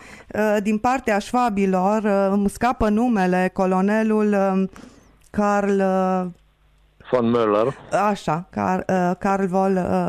din 0.63 0.79
partea 0.79 1.19
șvabilor, 1.19 2.05
îmi 2.31 2.49
scapă 2.49 2.89
numele, 2.89 3.51
colonelul 3.53 4.37
Carl 5.31 5.83
von 7.11 7.35
Müller. 7.37 7.93
Așa, 8.09 8.47
Carl, 8.51 8.81
Carl 9.19 9.45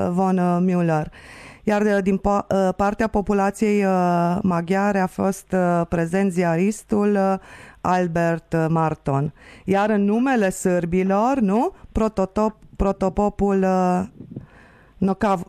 von 0.10 0.66
Müller 0.68 1.06
iar 1.70 1.82
uh, 1.82 1.98
din 2.04 2.20
uh, 2.24 2.40
partea 2.76 3.08
populației 3.08 3.84
uh, 3.86 4.38
maghiare 4.42 5.00
a 5.00 5.08
fost 5.08 5.56
prezent 5.90 6.32
ziaristul 6.32 7.40
Albert 7.82 8.56
Marton. 8.70 9.34
Iar 9.66 9.90
în 9.90 10.04
numele 10.04 10.50
sârbilor, 10.50 11.40
nu? 11.40 11.74
Prototop, 11.92 12.56
protopopul 12.76 13.66
Nocav, 14.98 15.44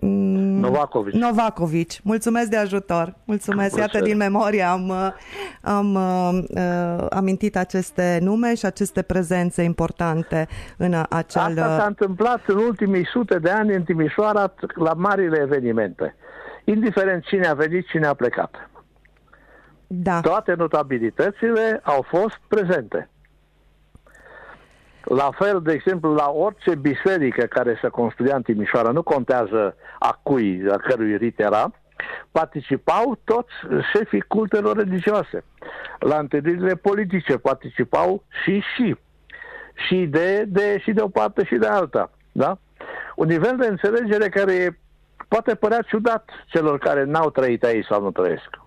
Novak, 0.00 0.60
Mm, 0.60 0.60
Novakovic. 0.60 1.14
Novakovic. 1.14 2.02
Mulțumesc 2.02 2.50
de 2.50 2.56
ajutor. 2.56 3.14
Mulțumesc. 3.24 3.76
Iată, 3.76 4.00
din 4.00 4.16
memorie 4.16 4.62
am, 4.62 4.92
am 5.62 5.94
uh, 5.94 7.06
amintit 7.10 7.56
aceste 7.56 8.18
nume 8.22 8.54
și 8.54 8.66
aceste 8.66 9.02
prezențe 9.02 9.62
importante 9.62 10.48
în 10.76 10.94
acel... 11.08 11.42
Asta 11.42 11.78
s-a 11.78 11.86
întâmplat 11.86 12.40
în 12.46 12.56
ultimii 12.56 13.06
sute 13.06 13.38
de 13.38 13.50
ani 13.50 13.74
în 13.74 13.82
Timișoara 13.82 14.54
la 14.74 14.92
marile 14.92 15.38
evenimente. 15.40 16.14
Indiferent 16.64 17.24
cine 17.24 17.46
a 17.46 17.54
venit, 17.54 17.86
cine 17.86 18.06
a 18.06 18.14
plecat. 18.14 18.70
Da. 19.86 20.20
Toate 20.20 20.54
notabilitățile 20.54 21.80
au 21.82 22.06
fost 22.08 22.40
prezente. 22.48 23.10
La 25.04 25.30
fel, 25.38 25.60
de 25.62 25.72
exemplu, 25.72 26.14
la 26.14 26.30
orice 26.30 26.74
biserică 26.74 27.44
care 27.46 27.78
se 27.82 27.88
construia 27.88 28.36
în 28.36 28.42
Timișoara, 28.42 28.90
nu 28.90 29.02
contează 29.02 29.76
a 29.98 30.20
cui, 30.22 30.62
a 30.70 30.76
cărui 30.76 31.16
rit 31.16 31.38
era, 31.38 31.70
participau 32.30 33.18
toți 33.24 33.52
șefii 33.92 34.20
cultelor 34.20 34.76
religioase. 34.76 35.44
La 35.98 36.18
întâlnirile 36.18 36.74
politice 36.74 37.36
participau 37.36 38.24
și 38.42 38.62
și. 38.74 38.96
Și 39.86 39.96
de, 39.96 40.44
de, 40.48 40.78
și 40.78 40.92
de 40.92 41.00
o 41.00 41.08
parte 41.08 41.44
și 41.44 41.54
de 41.54 41.66
alta. 41.66 42.10
Da? 42.32 42.58
Un 43.16 43.26
nivel 43.26 43.56
de 43.56 43.66
înțelegere 43.66 44.28
care 44.28 44.78
poate 45.28 45.54
părea 45.54 45.82
ciudat 45.82 46.30
celor 46.46 46.78
care 46.78 47.04
n-au 47.04 47.30
trăit 47.30 47.64
aici 47.64 47.86
sau 47.86 48.02
nu 48.02 48.10
trăiesc. 48.10 48.59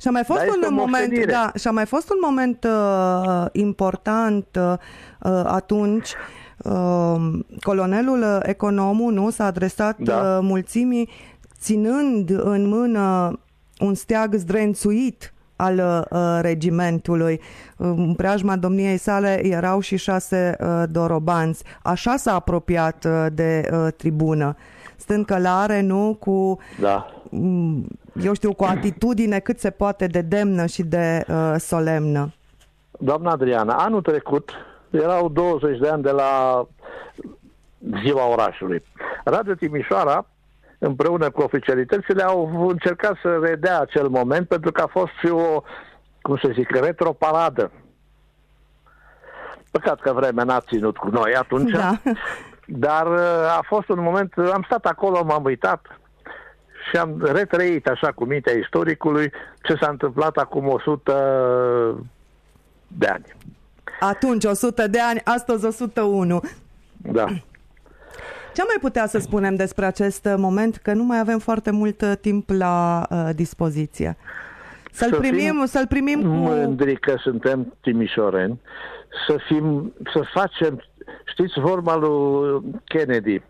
Și 0.00 0.08
a 0.08 0.10
mai 0.10 0.24
fost 0.24 0.40
un 0.40 0.74
moment, 0.74 1.24
da, 1.26 1.52
și 1.58 1.68
a 1.68 1.70
mai 1.70 1.86
fost 1.86 2.10
un 2.10 2.18
moment 2.20 2.64
uh, 2.64 3.46
important 3.52 4.46
uh, 4.56 4.74
atunci 5.44 6.14
uh, 6.56 7.38
colonelul 7.60 8.40
economul 8.42 9.12
nu 9.12 9.30
s-a 9.30 9.44
adresat 9.44 9.98
da. 9.98 10.14
uh, 10.14 10.38
mulțimii 10.42 11.08
ținând 11.60 12.30
în 12.30 12.68
mână 12.68 13.38
un 13.78 13.94
steag 13.94 14.34
zdrențuit 14.34 15.32
al 15.56 16.06
uh, 16.10 16.38
regimentului. 16.40 17.40
În 17.76 18.14
preajma 18.14 18.56
domniei 18.56 18.96
sale 18.96 19.46
erau 19.46 19.80
și 19.80 19.96
șase 19.96 20.56
uh, 20.60 20.82
dorobanți. 20.90 21.64
Așa 21.82 22.16
s-a 22.16 22.34
apropiat 22.34 23.04
uh, 23.04 23.26
de 23.32 23.68
uh, 23.72 23.92
tribună. 23.96 24.56
Stând 24.96 25.24
călare, 25.24 25.80
nu, 25.80 26.16
cu 26.20 26.58
da 26.80 27.06
eu 28.20 28.34
știu, 28.34 28.54
cu 28.54 28.64
o 28.64 28.66
atitudine 28.66 29.38
cât 29.38 29.58
se 29.58 29.70
poate 29.70 30.06
de 30.06 30.20
demnă 30.20 30.66
și 30.66 30.82
de 30.82 31.24
uh, 31.28 31.54
solemnă. 31.58 32.32
Doamna 32.98 33.30
Adriana, 33.30 33.74
anul 33.74 34.02
trecut, 34.02 34.50
erau 34.90 35.28
20 35.28 35.78
de 35.78 35.88
ani 35.88 36.02
de 36.02 36.10
la 36.10 36.66
ziua 38.02 38.28
orașului. 38.28 38.82
Radio 39.24 39.54
Timișoara, 39.54 40.26
împreună 40.78 41.30
cu 41.30 41.42
oficialitățile, 41.42 42.22
au 42.22 42.68
încercat 42.68 43.16
să 43.22 43.38
redea 43.42 43.80
acel 43.80 44.08
moment 44.08 44.48
pentru 44.48 44.72
că 44.72 44.80
a 44.80 44.86
fost 44.86 45.12
și 45.18 45.26
o, 45.26 45.62
cum 46.20 46.36
să 46.36 46.50
zic, 46.52 46.70
retroparadă. 46.70 47.70
Păcat 49.70 50.00
că 50.00 50.12
vremea 50.12 50.44
n-a 50.44 50.60
ținut 50.60 50.96
cu 50.96 51.08
noi 51.08 51.34
atunci, 51.34 51.70
Da. 51.70 51.92
dar 52.66 53.06
uh, 53.06 53.56
a 53.58 53.60
fost 53.66 53.88
un 53.88 54.00
moment, 54.02 54.34
am 54.52 54.62
stat 54.62 54.84
acolo, 54.86 55.24
m-am 55.24 55.44
uitat 55.44 56.00
și 56.90 56.96
am 56.96 57.22
retrăit 57.32 57.86
așa 57.86 58.12
cu 58.12 58.24
mintea 58.24 58.52
istoricului 58.52 59.32
ce 59.62 59.74
s-a 59.80 59.88
întâmplat 59.90 60.36
acum 60.36 60.68
100 60.68 62.06
de 62.86 63.06
ani. 63.06 63.24
Atunci 64.00 64.44
100 64.44 64.86
de 64.86 65.00
ani, 65.00 65.20
astăzi 65.24 65.64
101. 65.64 66.40
Da. 66.96 67.26
Ce 68.54 68.60
am 68.60 68.66
mai 68.66 68.78
putea 68.80 69.06
să 69.06 69.18
spunem 69.18 69.54
despre 69.56 69.84
acest 69.84 70.24
uh, 70.24 70.34
moment, 70.36 70.76
că 70.76 70.92
nu 70.92 71.04
mai 71.04 71.18
avem 71.18 71.38
foarte 71.38 71.70
mult 71.70 72.00
uh, 72.00 72.12
timp 72.20 72.50
la 72.50 73.06
uh, 73.10 73.28
dispoziție? 73.34 74.16
Să-l 74.92 75.08
Să 75.08 75.16
primim, 75.16 75.54
fim 75.54 75.64
să-l 75.64 75.86
primim 75.86 76.20
cu... 76.20 76.26
Mândri 76.26 76.96
că 76.96 77.14
suntem 77.18 77.74
timișoreni, 77.80 78.60
să 79.26 79.36
fim, 79.46 79.92
să 80.12 80.20
facem, 80.32 80.82
știți 81.24 81.60
vorba 81.60 81.96
lui 81.96 82.62
Kennedy, 82.84 83.42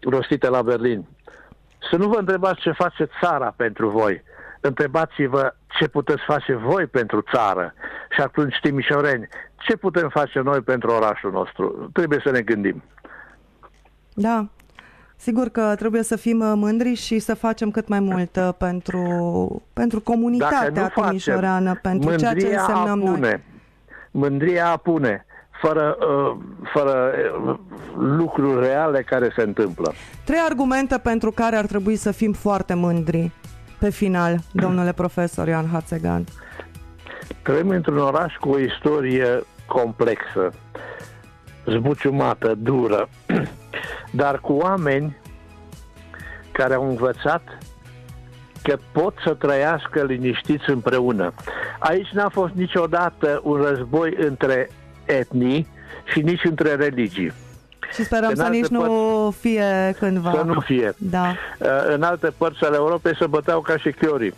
rostită 0.00 0.48
la 0.48 0.62
Berlin, 0.62 1.04
să 1.90 1.96
nu 1.96 2.08
vă 2.08 2.18
întrebați 2.18 2.60
ce 2.60 2.70
face 2.72 3.08
țara 3.20 3.54
pentru 3.56 3.88
voi, 3.88 4.22
întrebați-vă 4.60 5.54
ce 5.78 5.88
puteți 5.88 6.22
face 6.26 6.54
voi 6.54 6.86
pentru 6.86 7.24
țară. 7.34 7.74
Și 8.10 8.20
atunci, 8.20 8.58
timișoreni, 8.62 9.28
ce 9.56 9.76
putem 9.76 10.08
face 10.08 10.40
noi 10.40 10.60
pentru 10.60 10.90
orașul 10.90 11.32
nostru? 11.32 11.90
Trebuie 11.92 12.20
să 12.24 12.30
ne 12.30 12.40
gândim. 12.40 12.82
Da. 14.14 14.46
Sigur 15.16 15.48
că 15.48 15.74
trebuie 15.78 16.02
să 16.02 16.16
fim 16.16 16.40
uh, 16.40 16.52
mândri 16.54 16.94
și 16.94 17.18
să 17.18 17.34
facem 17.34 17.70
cât 17.70 17.88
mai 17.88 18.00
mult 18.00 18.36
uh, 18.36 18.48
pentru, 18.58 19.02
pentru 19.72 19.98
Dacă 19.98 20.10
comunitatea 20.10 20.82
nu 20.82 20.88
facem, 20.88 21.04
timișoreană, 21.04 21.78
pentru 21.82 22.14
ceea 22.14 22.34
ce 22.34 22.38
mândria 22.38 22.60
însemnăm 22.60 22.98
noi. 22.98 23.08
apune. 23.08 23.44
Mândria 24.10 24.70
apune, 24.70 25.26
fără, 25.62 25.96
uh, 26.00 26.36
fără 26.72 27.12
uh, 27.46 27.54
lucruri 27.96 28.66
reale 28.66 29.02
care 29.02 29.32
se 29.36 29.42
întâmplă. 29.42 29.92
Trei 30.24 30.38
argumente 30.48 30.98
pentru 30.98 31.30
care 31.30 31.56
ar 31.56 31.66
trebui 31.66 31.96
să 31.96 32.10
fim 32.12 32.32
foarte 32.32 32.74
mândri 32.74 33.30
pe 33.78 33.90
final, 33.90 34.38
domnule 34.52 34.92
profesor 34.92 35.48
Ioan 35.48 35.68
Hațegan. 35.72 36.24
Trăim 37.42 37.68
într-un 37.68 37.98
oraș 37.98 38.34
cu 38.34 38.48
o 38.48 38.58
istorie 38.58 39.42
complexă, 39.66 40.50
zbuciumată, 41.66 42.54
dură, 42.58 43.08
dar 44.22 44.40
cu 44.40 44.52
oameni 44.52 45.16
care 46.52 46.74
au 46.74 46.88
învățat 46.88 47.42
că 48.62 48.76
pot 48.92 49.14
să 49.24 49.34
trăiască 49.34 50.02
liniștiți 50.02 50.70
împreună. 50.70 51.32
Aici 51.78 52.08
n-a 52.08 52.28
fost 52.28 52.52
niciodată 52.52 53.40
un 53.42 53.62
război 53.62 54.16
între 54.18 54.68
etnii 55.18 55.66
și 56.12 56.20
nici 56.20 56.44
între 56.44 56.74
religii. 56.74 57.32
Și 57.94 58.04
sperăm 58.04 58.28
În 58.30 58.36
să 58.36 58.42
alte 58.42 58.56
nici 58.56 58.66
nu 58.66 59.30
fie 59.40 59.94
cândva. 59.98 60.32
Să 60.34 60.42
nu 60.42 60.60
fie. 60.60 60.94
Da. 60.98 61.34
Uh, 61.58 61.68
În 61.94 62.02
alte 62.02 62.32
părți 62.36 62.64
ale 62.64 62.76
Europei 62.76 63.16
se 63.16 63.26
băteau 63.26 63.60
ca 63.60 63.76
și 63.76 63.90
chiorii 63.92 64.34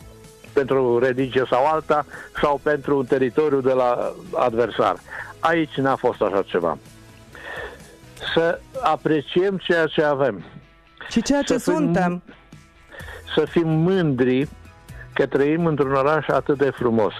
pentru 0.53 0.99
religie 0.99 1.43
sau 1.51 1.66
alta 1.66 2.07
sau 2.41 2.61
pentru 2.62 2.99
un 2.99 3.05
teritoriu 3.05 3.61
de 3.61 3.72
la 3.72 4.12
adversar. 4.35 4.97
Aici 5.41 5.75
n-a 5.77 5.97
fost 5.97 6.20
așa 6.20 6.43
ceva. 6.47 6.79
Să 8.35 8.61
apreciem 8.83 9.57
ceea 9.57 9.87
ce 9.87 10.03
avem. 10.03 10.45
Și 11.11 11.22
ceea 11.22 11.43
ce 11.43 11.59
Să 11.59 11.70
fim- 11.70 11.77
suntem. 11.77 12.22
Să 13.37 13.45
fim 13.51 13.68
mândri 13.68 14.49
că 15.12 15.27
trăim 15.27 15.66
într-un 15.66 15.93
oraș 15.93 16.27
atât 16.29 16.59
de 16.59 16.70
frumos. 16.70 17.12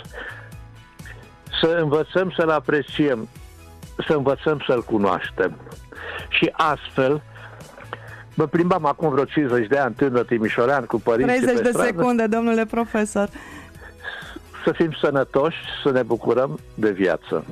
Să 1.61 1.79
învățăm 1.83 2.33
să-l 2.37 2.51
apreciem, 2.51 3.29
să 4.07 4.13
învățăm 4.13 4.63
să-l 4.67 4.83
cunoaștem. 4.83 5.57
Și 6.29 6.51
astfel, 6.53 7.23
mă 8.35 8.47
plimbam 8.47 8.87
acum 8.87 9.11
vreo 9.11 9.25
50 9.25 9.67
de 9.67 9.79
ani 9.79 9.95
tânăr 9.95 10.25
timișorean 10.25 10.85
cu 10.85 11.01
părinții 11.01 11.37
30 11.37 11.57
pe 11.57 11.63
de 11.63 11.69
stradă, 11.69 11.87
secunde, 11.87 12.27
domnule 12.27 12.65
profesor. 12.65 13.29
să 14.65 14.73
fim 14.73 14.93
sănătoși, 15.01 15.57
să 15.83 15.91
ne 15.91 16.03
bucurăm 16.03 16.59
de 16.75 16.91
viață. 16.91 17.45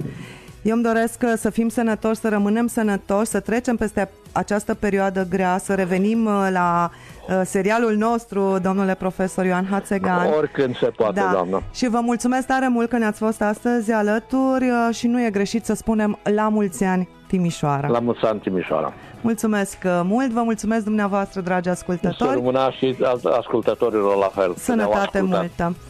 Eu 0.63 0.75
îmi 0.75 0.83
doresc 0.85 1.21
uh, 1.25 1.33
să 1.37 1.51
fim 1.51 1.69
sănătoși, 1.69 2.21
să 2.21 2.29
rămânem 2.29 2.67
sănătoși, 2.67 3.27
să 3.31 3.41
trecem 3.41 3.77
peste 3.77 4.11
această 4.33 4.75
perioadă 4.75 5.27
grea, 5.31 5.59
să 5.59 5.75
revenim 5.75 6.25
uh, 6.25 6.49
la 6.53 6.91
uh, 7.29 7.41
serialul 7.45 7.97
nostru, 7.97 8.59
domnule 8.63 8.95
profesor 8.95 9.45
Ioan 9.45 9.67
Hațegan. 9.71 10.33
Oricând 10.37 10.77
se 10.77 10.87
poate, 10.87 11.21
da. 11.21 11.29
doamnă. 11.33 11.63
Și 11.75 11.89
vă 11.89 12.01
mulțumesc 12.03 12.47
tare 12.47 12.69
mult 12.69 12.89
că 12.89 12.99
ne-ați 12.99 13.19
fost 13.19 13.43
astăzi 13.43 13.93
alături 13.93 14.65
uh, 14.71 14.95
și 14.95 15.07
nu 15.07 15.25
e 15.25 15.31
greșit 15.31 15.65
să 15.65 15.75
spunem 15.75 16.19
la 16.35 16.49
mulți 16.49 16.85
ani 16.85 17.09
Timișoara. 17.27 17.89
La 17.89 17.99
mulți 17.99 18.25
ani, 18.25 18.41
Timișoara. 18.41 18.93
Mulțumesc 19.21 19.79
uh, 19.85 20.01
mult, 20.05 20.31
vă 20.31 20.43
mulțumesc 20.43 20.85
dumneavoastră, 20.85 21.41
dragi 21.41 21.65
Să 21.65 21.71
ascultători. 21.71 22.35
rămâna 22.35 22.71
și 22.71 22.97
ascultătorilor 23.39 24.17
la 24.17 24.31
fel. 24.35 24.55
că 24.67 24.75
ne-au 24.75 24.91
Sănătate 24.91 25.19
ascultat. 25.19 25.39
multă! 25.41 25.75